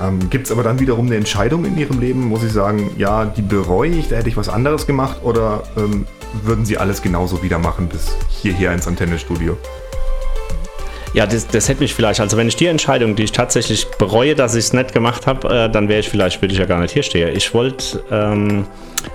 Ähm, 0.02 0.30
Gibt 0.30 0.48
es 0.48 0.52
aber 0.52 0.64
dann 0.64 0.80
wiederum 0.80 1.06
eine 1.06 1.16
Entscheidung 1.16 1.64
in 1.64 1.78
Ihrem 1.78 2.00
Leben, 2.00 2.30
wo 2.32 2.38
Sie 2.38 2.50
sagen, 2.50 2.92
ja, 2.98 3.26
die 3.26 3.42
bereue 3.42 3.92
ich, 3.92 4.10
da 4.10 4.18
hätte 4.18 4.28
ich 4.28 4.36
was 4.36 4.50
anderes 4.50 4.88
gemacht 4.88 5.20
oder 5.24 5.64
ähm, 5.78 6.06
würden 6.44 6.66
Sie 6.66 6.78
alles 6.78 7.02
genauso 7.02 7.42
wieder 7.44 7.60
machen 7.60 7.88
bis 7.88 8.16
hierher 8.30 8.74
ins 8.74 8.88
Antennestudio? 8.88 9.58
Ja, 11.16 11.26
das, 11.26 11.48
das 11.48 11.70
hätte 11.70 11.80
mich 11.80 11.94
vielleicht, 11.94 12.20
also 12.20 12.36
wenn 12.36 12.50
ich 12.50 12.58
die 12.58 12.66
Entscheidung, 12.66 13.16
die 13.16 13.24
ich 13.24 13.32
tatsächlich 13.32 13.88
bereue, 13.98 14.36
dass 14.36 14.54
ich 14.54 14.66
es 14.66 14.74
nicht 14.74 14.92
gemacht 14.92 15.28
habe, 15.28 15.48
äh, 15.48 15.70
dann 15.70 15.88
wäre 15.88 16.02
ich 16.02 16.10
vielleicht, 16.10 16.42
würde 16.42 16.54
ich 16.54 16.60
ja 16.60 16.66
gar 16.66 16.82
nicht 16.82 16.92
hier 16.92 17.04
stehen. 17.04 17.34
Ich 17.34 17.54
wollte 17.54 18.04
ähm, 18.12 18.68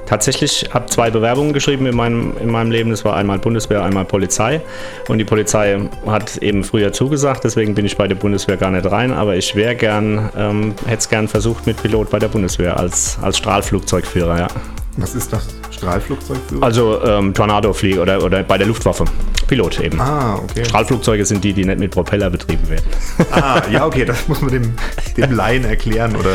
tatsächlich, 0.07 0.71
habe 0.73 0.87
zwei 0.87 1.11
Bewerbungen 1.11 1.53
geschrieben 1.53 1.85
in 1.85 1.95
meinem, 1.95 2.33
in 2.41 2.51
meinem 2.51 2.71
Leben. 2.71 2.89
Das 2.89 3.05
war 3.05 3.17
einmal 3.17 3.39
Bundeswehr, 3.39 3.83
einmal 3.85 4.07
Polizei. 4.07 4.63
Und 5.09 5.19
die 5.19 5.27
Polizei 5.27 5.79
hat 6.07 6.39
eben 6.39 6.65
früher 6.65 6.91
zugesagt, 6.91 7.45
deswegen 7.45 7.75
bin 7.75 7.85
ich 7.85 7.99
bei 7.99 8.09
der 8.09 8.15
Bundeswehr 8.15 8.57
gar 8.57 8.71
nicht 8.71 8.91
rein. 8.91 9.13
Aber 9.13 9.37
ich 9.37 9.55
wäre 9.55 9.75
gern, 9.75 10.31
ähm, 10.39 10.75
hätte 10.87 11.01
es 11.01 11.09
gern 11.11 11.29
versucht 11.29 11.67
mit 11.67 11.83
Pilot 11.83 12.09
bei 12.09 12.19
der 12.19 12.29
Bundeswehr 12.29 12.79
als, 12.79 13.19
als 13.21 13.37
Strahlflugzeugführer, 13.37 14.39
ja. 14.39 14.49
Was 14.97 15.15
ist 15.15 15.35
das? 15.35 15.60
Strahlflugzeugführer? 15.81 16.63
Also 16.63 17.03
ähm, 17.03 17.33
Tornado-Flieger 17.35 18.03
oder, 18.03 18.23
oder 18.23 18.43
bei 18.43 18.59
der 18.59 18.67
Luftwaffe. 18.67 19.05
Pilot 19.47 19.81
eben. 19.81 20.01
ah, 20.01 20.37
okay. 20.37 20.65
Strahlflugzeuge 20.65 21.25
sind 21.25 21.43
die, 21.43 21.53
die 21.53 21.65
nicht 21.65 21.81
mit 21.81 21.91
Propeller 21.91 22.31
betrieben 22.31 22.69
werden. 22.69 22.85
Ah, 23.33 23.63
ja, 23.71 23.87
okay, 23.87 24.05
das 24.05 24.29
muss 24.29 24.41
man 24.41 24.53
dem, 24.53 24.75
dem 25.17 25.33
Laien 25.33 25.65
erklären 25.65 26.15
oder 26.15 26.31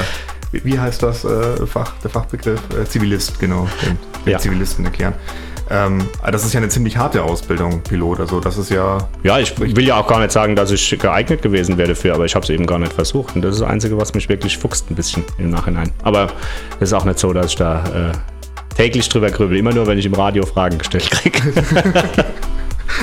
wie, 0.52 0.80
heißt 0.80 1.04
das 1.04 1.24
äh, 1.26 1.66
Fach, 1.66 1.94
der 2.04 2.10
Fachbegriff? 2.10 2.60
Äh, 2.78 2.86
Zivilist, 2.86 3.40
genau, 3.40 3.68
dem, 3.86 3.98
dem 4.26 4.32
Ja. 4.32 4.40
Zivilisten 4.40 4.86
erklären. 4.86 5.14
Ähm, 5.70 6.08
aber 6.22 6.32
das 6.32 6.46
ist 6.46 6.54
ja 6.54 6.60
eine 6.60 6.70
ziemlich 6.70 6.98
harte 6.98 7.24
Ausbildung, 7.24 7.82
Pilot. 7.82 8.20
Also 8.20 8.40
das 8.40 8.58
ist 8.58 8.70
ja. 8.70 9.00
Ja, 9.24 9.40
ich 9.40 9.58
will 9.60 9.86
ja 9.88 10.00
auch 10.00 10.08
gar 10.08 10.20
nicht 10.20 10.32
sagen, 10.32 10.56
dass 10.56 10.72
ich 10.72 10.98
geeignet 11.00 11.42
gewesen 11.42 11.78
wäre 11.78 11.90
dafür, 11.90 12.14
aber 12.14 12.26
ich 12.26 12.36
habe 12.36 12.44
es 12.44 12.50
eben 12.50 12.68
gar 12.68 12.78
nicht 12.78 12.94
versucht. 12.94 13.36
Und 13.36 13.42
das 13.42 13.56
ist 13.56 13.62
das 13.62 13.70
Einzige, 13.70 13.98
was 13.98 14.14
mich 14.14 14.30
wirklich 14.30 14.58
fuchst 14.58 14.92
ein 14.92 14.96
bisschen 14.96 15.24
im 15.40 15.50
Nachhinein. 15.50 15.92
Aber 16.04 16.28
es 16.80 16.90
ist 16.90 16.94
auch 16.94 17.06
nicht 17.06 17.18
so, 17.18 17.34
dass 17.34 17.48
ich 17.48 17.56
da 17.56 18.12
äh, 18.12 18.12
täglich 18.76 19.10
drüber 19.10 19.32
grübel. 19.32 19.58
Immer 19.58 19.74
nur, 19.74 19.88
wenn 19.88 19.98
ich 19.98 20.06
im 20.06 20.14
Radio 20.14 20.46
Fragen 20.46 20.78
gestellt 20.78 21.10
kriege. 21.10 21.42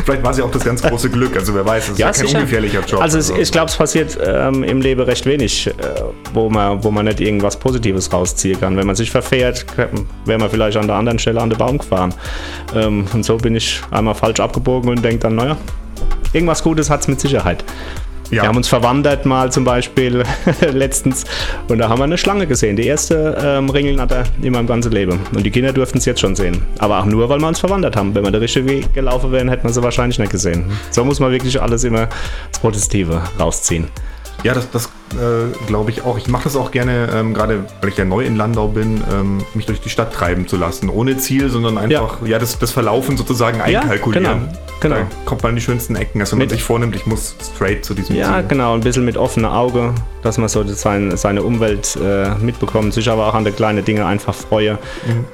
Vielleicht 0.04 0.22
war 0.22 0.30
es 0.30 0.38
ja 0.38 0.44
auch 0.44 0.50
das 0.50 0.64
ganz 0.64 0.82
große 0.82 1.11
Glück. 1.11 1.37
Also 1.37 1.54
wer 1.54 1.66
weiß, 1.66 1.85
es 1.85 1.90
ist 1.90 1.98
ja, 1.98 2.11
kein 2.11 2.26
ungefährlicher 2.26 2.80
Job. 2.80 3.00
Also 3.02 3.18
es, 3.18 3.30
ich 3.30 3.50
glaube, 3.52 3.68
es 3.68 3.76
passiert 3.76 4.18
ähm, 4.24 4.62
im 4.62 4.80
Leben 4.80 5.02
recht 5.02 5.26
wenig, 5.26 5.66
äh, 5.66 5.72
wo, 6.32 6.48
man, 6.48 6.82
wo 6.82 6.90
man 6.90 7.04
nicht 7.06 7.20
irgendwas 7.20 7.58
Positives 7.58 8.12
rausziehen 8.12 8.58
kann. 8.58 8.76
Wenn 8.76 8.87
man 8.87 8.96
sich 8.96 9.11
verfährt, 9.11 9.66
wäre 10.24 10.38
man 10.38 10.50
vielleicht 10.50 10.76
an 10.76 10.87
der 10.87 10.96
anderen 10.96 11.18
Stelle 11.18 11.40
an 11.40 11.50
den 11.50 11.58
Baum 11.58 11.78
gefahren. 11.78 12.14
Ähm, 12.74 13.06
und 13.12 13.24
so 13.24 13.37
bin 13.37 13.54
ich 13.54 13.80
einmal 13.90 14.14
falsch 14.14 14.40
abgebogen 14.40 14.88
und 14.88 15.04
denke 15.04 15.18
dann, 15.18 15.35
naja, 15.35 15.56
irgendwas 16.32 16.62
Gutes 16.62 16.88
hat 16.88 17.00
es 17.00 17.08
mit 17.08 17.20
Sicherheit. 17.20 17.64
Ja. 18.33 18.45
Wir 18.45 18.49
haben 18.49 18.57
uns 18.57 18.68
verwandert 18.68 19.27
mal 19.27 19.53
zum 19.53 19.64
Beispiel 19.64 20.23
letztens 20.73 21.25
und 21.68 21.77
da 21.77 21.90
haben 21.90 21.99
wir 21.99 22.05
eine 22.05 22.16
Schlange 22.16 22.47
gesehen. 22.47 22.77
Die 22.77 22.87
erste 22.87 23.37
ähm, 23.38 23.68
Ringelnatter 23.68 24.25
in 24.40 24.55
meinem 24.55 24.66
ganzen 24.66 24.90
Leben. 24.90 25.21
Und 25.35 25.45
die 25.45 25.51
Kinder 25.51 25.71
durften 25.75 25.99
es 25.99 26.07
jetzt 26.07 26.21
schon 26.21 26.35
sehen. 26.35 26.62
Aber 26.79 27.01
auch 27.01 27.05
nur, 27.05 27.29
weil 27.29 27.38
wir 27.40 27.47
uns 27.47 27.61
verwandert 27.61 27.95
haben. 27.95 28.14
Wenn 28.14 28.25
wir 28.25 28.31
der 28.31 28.40
richtige 28.40 28.66
Weg 28.66 28.95
gelaufen 28.95 29.33
wären, 29.33 29.51
hätten 29.51 29.64
wir 29.64 29.73
sie 29.73 29.83
wahrscheinlich 29.83 30.18
nicht 30.18 30.33
gesehen. 30.33 30.64
So 30.90 31.05
muss 31.05 31.21
man 31.21 31.31
wirklich 31.31 31.61
alles 31.61 31.85
immer 31.85 32.09
das 32.51 32.59
Positive 32.59 33.23
rausziehen. 33.38 33.88
Ja, 34.42 34.55
das, 34.55 34.70
das 34.70 34.87
äh, 35.12 35.52
glaube 35.66 35.90
ich 35.90 36.02
auch. 36.02 36.18
Ich 36.18 36.28
mache 36.28 36.44
das 36.44 36.57
auch 36.57 36.70
gerne, 36.70 37.09
ähm, 37.14 37.35
gerade 37.35 37.64
weil 37.81 37.90
ich 37.90 37.96
ja 37.96 38.05
neu 38.05 38.24
in 38.24 38.37
Landau 38.37 38.68
bin, 38.68 39.02
ähm, 39.12 39.38
mich 39.55 39.66
durch 39.66 39.81
die 39.81 39.90
Stadt 39.90 40.12
treiben 40.12 40.48
zu 40.48 40.57
lassen. 40.57 40.88
Ohne 40.88 41.16
Ziel, 41.16 41.48
sondern 41.50 41.78
einfach 41.78 42.24
ja. 42.26 42.38
das, 42.38 42.59
das 42.59 42.70
Verlaufen 42.72 43.16
sozusagen 43.16 43.61
einkalkulieren. 43.61 44.48
genau, 44.81 44.94
genau. 44.96 44.96
Da 44.96 45.07
kommt 45.24 45.42
man 45.42 45.50
in 45.50 45.57
die 45.57 45.62
schönsten 45.62 45.94
Ecken. 45.96 46.20
Also 46.20 46.33
wenn 46.33 46.40
man 46.40 46.48
sich 46.48 46.62
vornimmt, 46.62 46.96
ich 46.96 47.07
muss 47.07 47.37
straight 47.55 47.85
zu 47.85 47.94
diesem 47.94 48.16
Ja, 48.16 48.38
Ziel. 48.38 48.48
genau, 48.48 48.74
ein 48.74 48.81
bisschen 48.81 49.05
mit 49.05 49.16
offenem 49.16 49.50
Auge, 49.50 49.94
dass 50.22 50.38
man 50.38 50.48
so 50.48 50.64
sein, 50.64 51.16
seine 51.16 51.42
Umwelt 51.42 51.96
äh, 52.02 52.35
mitbekommt, 52.37 52.94
sich 52.94 53.09
aber 53.09 53.28
auch 53.28 53.35
an 53.35 53.44
die 53.44 53.52
kleinen 53.52 53.85
Dinge 53.85 54.07
einfach 54.07 54.35
freue. 54.35 54.78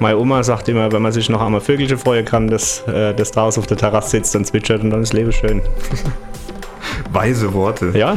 Meine 0.00 0.18
Oma 0.18 0.42
sagt 0.42 0.68
immer, 0.68 0.92
wenn 0.92 1.02
man 1.02 1.12
sich 1.12 1.28
noch 1.28 1.40
einmal 1.40 1.60
Vögelchen 1.60 1.98
freuen 1.98 2.24
kann, 2.24 2.48
das, 2.48 2.86
äh, 2.88 3.14
das 3.14 3.30
draußen 3.30 3.60
auf 3.62 3.66
der 3.66 3.76
Terrasse 3.76 4.10
sitzt 4.10 4.34
und 4.36 4.44
zwitschert 4.46 4.82
und 4.82 4.90
dann 4.90 5.02
ist 5.02 5.12
Leben 5.12 5.32
schön. 5.32 5.62
Weise 7.12 7.52
Worte. 7.54 7.92
Ja, 7.94 8.16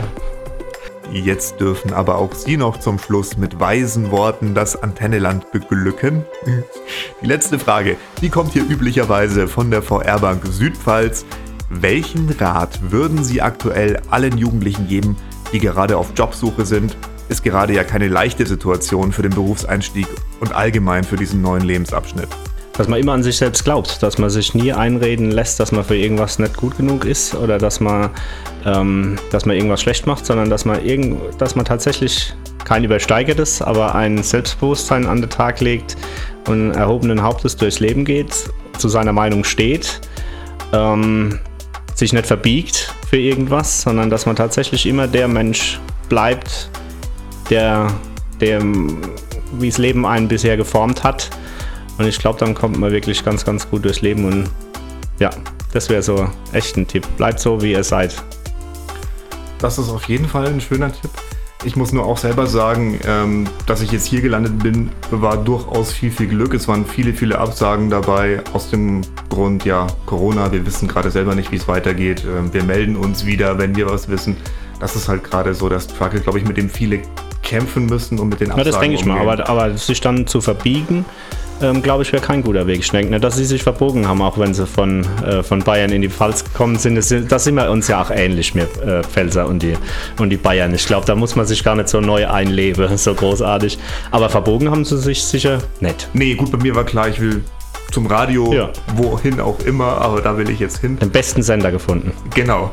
Jetzt 1.11 1.59
dürfen 1.59 1.91
aber 1.91 2.17
auch 2.17 2.33
Sie 2.33 2.55
noch 2.55 2.79
zum 2.79 2.97
Schluss 2.97 3.35
mit 3.35 3.59
weisen 3.59 4.11
Worten 4.11 4.55
das 4.55 4.81
Antenneland 4.81 5.51
beglücken. 5.51 6.23
Die 7.21 7.25
letzte 7.25 7.59
Frage, 7.59 7.97
die 8.21 8.29
kommt 8.29 8.53
hier 8.53 8.63
üblicherweise 8.63 9.47
von 9.49 9.69
der 9.71 9.81
VR-Bank 9.81 10.45
Südpfalz. 10.45 11.25
Welchen 11.69 12.29
Rat 12.29 12.91
würden 12.91 13.23
Sie 13.23 13.41
aktuell 13.41 14.01
allen 14.09 14.37
Jugendlichen 14.37 14.87
geben, 14.87 15.17
die 15.51 15.59
gerade 15.59 15.97
auf 15.97 16.13
Jobsuche 16.15 16.65
sind? 16.65 16.95
Ist 17.27 17.43
gerade 17.43 17.73
ja 17.73 17.83
keine 17.83 18.07
leichte 18.07 18.45
Situation 18.45 19.11
für 19.11 19.21
den 19.21 19.31
Berufseinstieg 19.31 20.07
und 20.39 20.53
allgemein 20.53 21.03
für 21.03 21.17
diesen 21.17 21.41
neuen 21.41 21.63
Lebensabschnitt. 21.63 22.29
Dass 22.77 22.87
man 22.87 22.99
immer 22.99 23.13
an 23.13 23.23
sich 23.23 23.37
selbst 23.37 23.63
glaubt, 23.63 24.01
dass 24.01 24.17
man 24.17 24.29
sich 24.29 24.53
nie 24.53 24.71
einreden 24.71 25.31
lässt, 25.31 25.59
dass 25.59 25.71
man 25.71 25.83
für 25.83 25.97
irgendwas 25.97 26.39
nicht 26.39 26.55
gut 26.55 26.77
genug 26.77 27.05
ist 27.05 27.35
oder 27.35 27.57
dass 27.57 27.79
man, 27.79 28.09
ähm, 28.65 29.17
dass 29.31 29.45
man 29.45 29.55
irgendwas 29.55 29.81
schlecht 29.81 30.07
macht, 30.07 30.25
sondern 30.25 30.49
dass 30.49 30.65
man, 30.65 30.83
irgend, 30.83 31.19
dass 31.39 31.55
man 31.55 31.65
tatsächlich 31.65 32.33
kein 32.63 32.83
übersteigertes, 32.83 33.61
aber 33.61 33.95
ein 33.95 34.23
Selbstbewusstsein 34.23 35.05
an 35.05 35.21
den 35.21 35.29
Tag 35.29 35.59
legt 35.59 35.97
und 36.47 36.71
erhobenen 36.71 37.21
Hauptes 37.21 37.55
durchs 37.57 37.79
Leben 37.79 38.05
geht, 38.05 38.33
zu 38.77 38.87
seiner 38.87 39.13
Meinung 39.13 39.43
steht, 39.43 40.01
ähm, 40.73 41.39
sich 41.95 42.13
nicht 42.13 42.25
verbiegt 42.25 42.93
für 43.09 43.17
irgendwas, 43.17 43.81
sondern 43.81 44.09
dass 44.09 44.25
man 44.25 44.35
tatsächlich 44.35 44.85
immer 44.85 45.07
der 45.07 45.27
Mensch 45.27 45.79
bleibt, 46.09 46.69
der, 47.49 47.87
der 48.39 48.61
wie 48.63 49.69
das 49.69 49.77
Leben 49.77 50.05
einen 50.05 50.27
bisher 50.27 50.57
geformt 50.57 51.03
hat. 51.03 51.29
Und 52.01 52.07
ich 52.07 52.17
glaube, 52.17 52.39
dann 52.39 52.55
kommt 52.55 52.79
man 52.79 52.91
wirklich 52.91 53.23
ganz, 53.23 53.45
ganz 53.45 53.69
gut 53.69 53.85
durchs 53.85 54.01
Leben. 54.01 54.25
Und 54.25 54.49
ja, 55.19 55.29
das 55.71 55.87
wäre 55.87 56.01
so 56.01 56.27
echt 56.51 56.75
ein 56.75 56.87
Tipp. 56.87 57.05
Bleibt 57.15 57.39
so, 57.39 57.61
wie 57.61 57.73
ihr 57.73 57.83
seid. 57.83 58.15
Das 59.59 59.77
ist 59.77 59.87
auf 59.87 60.05
jeden 60.05 60.27
Fall 60.27 60.47
ein 60.47 60.59
schöner 60.59 60.91
Tipp. 60.91 61.11
Ich 61.63 61.75
muss 61.75 61.93
nur 61.93 62.03
auch 62.07 62.17
selber 62.17 62.47
sagen, 62.47 62.99
ähm, 63.05 63.47
dass 63.67 63.83
ich 63.83 63.91
jetzt 63.91 64.07
hier 64.07 64.21
gelandet 64.21 64.57
bin, 64.63 64.89
war 65.11 65.37
durchaus 65.37 65.93
viel, 65.93 66.09
viel 66.09 66.25
Glück. 66.25 66.55
Es 66.55 66.67
waren 66.67 66.87
viele, 66.87 67.13
viele 67.13 67.37
Absagen 67.37 67.91
dabei. 67.91 68.41
Aus 68.53 68.71
dem 68.71 69.01
Grund, 69.29 69.63
ja, 69.63 69.85
Corona, 70.07 70.51
wir 70.51 70.65
wissen 70.65 70.87
gerade 70.87 71.11
selber 71.11 71.35
nicht, 71.35 71.51
wie 71.51 71.57
es 71.57 71.67
weitergeht. 71.67 72.25
Ähm, 72.25 72.51
wir 72.51 72.63
melden 72.63 72.95
uns 72.95 73.27
wieder, 73.27 73.59
wenn 73.59 73.75
wir 73.75 73.87
was 73.87 74.09
wissen. 74.09 74.37
Das 74.79 74.95
ist 74.95 75.07
halt 75.07 75.23
gerade 75.23 75.53
so 75.53 75.69
das 75.69 75.83
Struggle, 75.83 76.19
glaube 76.21 76.39
ich, 76.39 76.47
mit 76.47 76.57
dem 76.57 76.67
viele 76.67 77.01
kämpfen 77.43 77.85
müssen 77.85 78.17
und 78.17 78.29
mit 78.29 78.39
den 78.39 78.47
Ja, 78.47 78.53
Absagen 78.55 78.71
das 78.71 78.79
denke 78.81 78.95
ich 78.95 79.05
mal. 79.05 79.21
umgehen. 79.21 79.41
Aber, 79.41 79.49
aber 79.67 79.77
sich 79.77 80.01
dann 80.01 80.25
zu 80.25 80.41
verbiegen, 80.41 81.05
ähm, 81.61 81.81
glaube 81.81 82.03
ich, 82.03 82.11
wäre 82.13 82.21
kein 82.23 82.41
guter 82.43 82.67
Weg. 82.67 82.79
Ich 82.79 82.89
denke 82.91 83.11
nicht, 83.11 83.23
dass 83.23 83.35
sie 83.35 83.45
sich 83.45 83.63
verbogen 83.63 84.07
haben, 84.07 84.21
auch 84.21 84.37
wenn 84.37 84.53
sie 84.53 84.65
von, 84.67 85.05
äh, 85.23 85.43
von 85.43 85.59
Bayern 85.63 85.91
in 85.91 86.01
die 86.01 86.09
Pfalz 86.09 86.43
gekommen 86.43 86.77
sind. 86.77 86.95
Das, 86.95 87.09
sind- 87.09 87.31
das 87.31 87.43
sind 87.43 87.55
wir 87.55 87.69
uns 87.69 87.87
ja 87.87 88.01
auch 88.01 88.11
ähnlich, 88.11 88.53
wir 88.55 88.63
äh, 88.85 89.03
Pfälzer 89.03 89.47
und 89.47 89.61
die, 89.63 89.73
und 90.19 90.29
die 90.29 90.37
Bayern. 90.37 90.73
Ich 90.73 90.85
glaube, 90.85 91.05
da 91.05 91.15
muss 91.15 91.35
man 91.35 91.45
sich 91.45 91.63
gar 91.63 91.75
nicht 91.75 91.89
so 91.89 92.01
neu 92.01 92.27
einleben, 92.27 92.97
so 92.97 93.13
großartig. 93.13 93.77
Aber 94.11 94.29
verbogen 94.29 94.69
haben 94.71 94.85
sie 94.85 94.97
sich 94.97 95.23
sicher 95.23 95.59
nicht. 95.79 96.09
Nee, 96.13 96.35
gut, 96.35 96.51
bei 96.51 96.57
mir 96.57 96.75
war 96.75 96.83
klar, 96.83 97.09
ich 97.09 97.19
will 97.19 97.43
zum 97.91 98.07
Radio, 98.07 98.53
Ja. 98.53 98.69
wohin 98.95 99.39
auch 99.41 99.59
immer, 99.65 99.97
aber 99.99 100.21
da 100.21 100.37
will 100.37 100.49
ich 100.49 100.59
jetzt 100.59 100.77
hin. 100.79 100.97
Den 100.97 101.09
besten 101.11 101.43
Sender 101.43 101.71
gefunden. 101.71 102.13
Genau. 102.33 102.71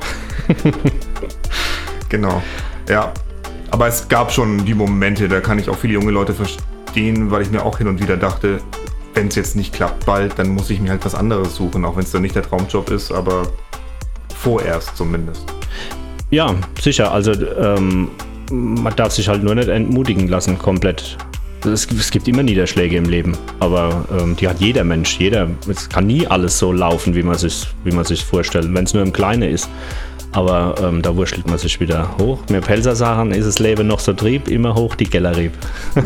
genau. 2.09 2.43
Ja. 2.89 3.13
Aber 3.71 3.87
es 3.89 4.09
gab 4.09 4.33
schon 4.33 4.65
die 4.65 4.75
Momente, 4.75 5.29
da 5.29 5.41
kann 5.41 5.59
ich 5.59 5.69
auch 5.69 5.77
viele 5.77 5.95
junge 5.95 6.11
Leute 6.11 6.33
verstehen, 6.33 6.63
weil 6.95 7.43
ich 7.43 7.51
mir 7.51 7.65
auch 7.65 7.79
hin 7.79 7.89
und 7.89 8.01
wieder 8.01 8.17
dachte, 8.17 8.61
wenn 9.15 9.29
es 9.29 9.35
jetzt 9.35 9.57
nicht 9.57 9.73
klappt 9.73 10.07
bald, 10.07 10.39
dann 10.39 10.49
muss 10.49 10.71
ich 10.71 10.81
mir 10.81 10.91
halt 10.91 11.05
was 11.05 11.15
anderes 11.15 11.55
suchen, 11.57 11.85
auch 11.85 11.97
wenn 11.97 12.05
es 12.05 12.13
dann 12.13 12.23
nicht 12.23 12.35
der 12.35 12.43
Traumjob 12.43 12.91
ist, 12.91 13.11
aber 13.13 13.49
vorerst 14.37 14.97
zumindest. 14.97 15.45
Ja, 16.31 16.55
sicher. 16.81 17.11
Also 17.13 17.33
ähm, 17.33 18.09
man 18.51 18.95
darf 18.97 19.13
sich 19.13 19.29
halt 19.29 19.43
nur 19.43 19.55
nicht 19.55 19.69
entmutigen 19.69 20.29
lassen 20.29 20.59
komplett. 20.59 21.17
Es, 21.65 21.87
es 21.91 22.11
gibt 22.11 22.29
immer 22.29 22.43
Niederschläge 22.43 22.97
im 22.97 23.07
Leben, 23.07 23.37
aber 23.59 24.05
ähm, 24.17 24.37
die 24.37 24.47
hat 24.47 24.61
jeder 24.61 24.85
Mensch. 24.85 25.19
Jeder, 25.19 25.49
es 25.69 25.89
kann 25.89 26.07
nie 26.07 26.27
alles 26.27 26.59
so 26.59 26.73
laufen, 26.73 27.15
wie 27.15 27.23
man 27.23 27.37
sich, 27.37 27.67
wie 27.85 27.91
man 27.91 28.05
sich 28.05 28.25
vorstellt, 28.25 28.73
wenn 28.73 28.85
es 28.85 28.95
nur 28.95 29.03
im 29.03 29.13
Kleinen 29.13 29.51
ist. 29.51 29.69
Aber 30.33 30.75
ähm, 30.83 31.01
da 31.03 31.17
wurschtelt 31.17 31.49
man 31.49 31.59
sich 31.59 31.81
wieder 31.81 32.11
hoch. 32.21 32.39
Mir 32.51 32.61
Pelzer 32.61 32.95
sagen, 32.95 33.31
ist 33.33 33.47
das 33.47 33.59
Leben 33.59 33.87
noch 33.87 34.01
so 34.01 34.13
trieb, 34.13 34.49
immer 34.49 34.75
hoch 34.75 34.95
die 34.95 35.09
Gellerrieb. 35.09 35.53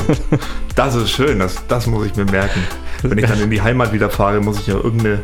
Das 0.74 0.94
ist 0.94 1.10
schön, 1.10 1.38
das, 1.38 1.56
das 1.68 1.86
muss 1.86 2.06
ich 2.06 2.16
mir 2.16 2.24
merken. 2.24 2.62
Wenn 3.02 3.18
ich 3.18 3.26
dann 3.26 3.38
in 3.42 3.50
die 3.50 3.60
Heimat 3.60 3.92
wieder 3.92 4.08
fahre, 4.08 4.40
muss 4.40 4.58
ich 4.60 4.68
ja 4.68 4.74
irgendeine 4.76 5.18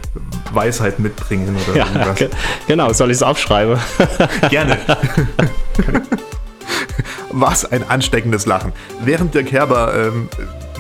Weisheit 0.53 0.99
mitbringen 0.99 1.57
oder 1.67 1.79
Ja, 1.79 1.87
irgendwas. 1.87 2.17
ge- 2.17 2.29
genau, 2.67 2.93
soll 2.93 3.11
ich 3.11 3.17
es 3.17 3.23
aufschreiben? 3.23 3.79
Gerne. 4.51 4.77
Was 7.31 7.65
ein 7.71 7.89
ansteckendes 7.89 8.45
Lachen. 8.45 8.73
Während 9.03 9.35
der 9.35 9.45
Kerber 9.45 9.95
ähm, 9.95 10.29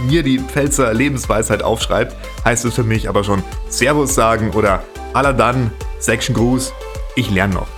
mir 0.06 0.22
die 0.22 0.38
Pfälzer 0.38 0.92
Lebensweisheit 0.92 1.62
aufschreibt, 1.62 2.14
heißt 2.44 2.66
es 2.66 2.74
für 2.74 2.84
mich 2.84 3.08
aber 3.08 3.24
schon 3.24 3.42
Servus 3.70 4.14
sagen 4.14 4.50
oder 4.50 4.82
Aladan, 5.14 5.70
Section 5.98 6.34
Gruß, 6.34 6.74
ich 7.16 7.30
lerne 7.30 7.54
noch. 7.54 7.68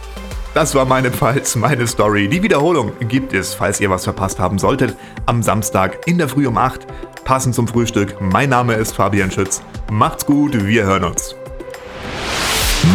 Das 0.53 0.75
war 0.75 0.85
meine 0.85 1.13
Pfalz, 1.13 1.55
meine 1.55 1.87
Story. 1.87 2.29
Die 2.29 2.43
Wiederholung 2.43 2.93
gibt 3.09 3.33
es, 3.33 3.55
falls 3.55 3.81
ihr 3.81 3.89
was 3.89 4.03
verpasst 4.03 4.41
haben 4.41 4.59
solltet, 4.59 4.97
am 5.27 5.45
Samstag 5.45 6.09
in 6.09 6.19
der 6.19 6.29
Früh 6.29 6.49
um 6.49 6.59
8, 6.59 6.87
passend 7.25 7.55
zum 7.55 7.69
Frühstück. 7.69 8.21
Mein 8.21 8.49
Name 8.51 8.75
ist 8.75 8.97
Fabian 8.97 9.31
Schütz. 9.31 9.63
Macht's 9.93 10.27
gut, 10.27 10.67
wir 10.67 10.83
hören 10.83 11.05
uns. 11.05 11.37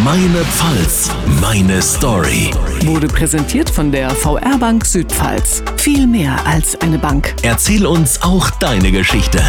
Meine 0.04 0.44
Pfalz, 0.44 1.10
meine 1.40 1.82
Story. 1.82 2.52
Wurde 2.84 3.08
präsentiert 3.08 3.70
von 3.70 3.90
der 3.90 4.10
VR 4.10 4.58
Bank 4.58 4.86
Südpfalz. 4.86 5.64
Viel 5.78 6.08
mehr 6.08 6.36
als 6.46 6.80
eine 6.82 6.98
Bank. 6.98 7.36
Erzähl 7.44 7.86
uns 7.86 8.22
auch 8.22 8.50
deine 8.50 8.92
Geschichte. 8.92 9.40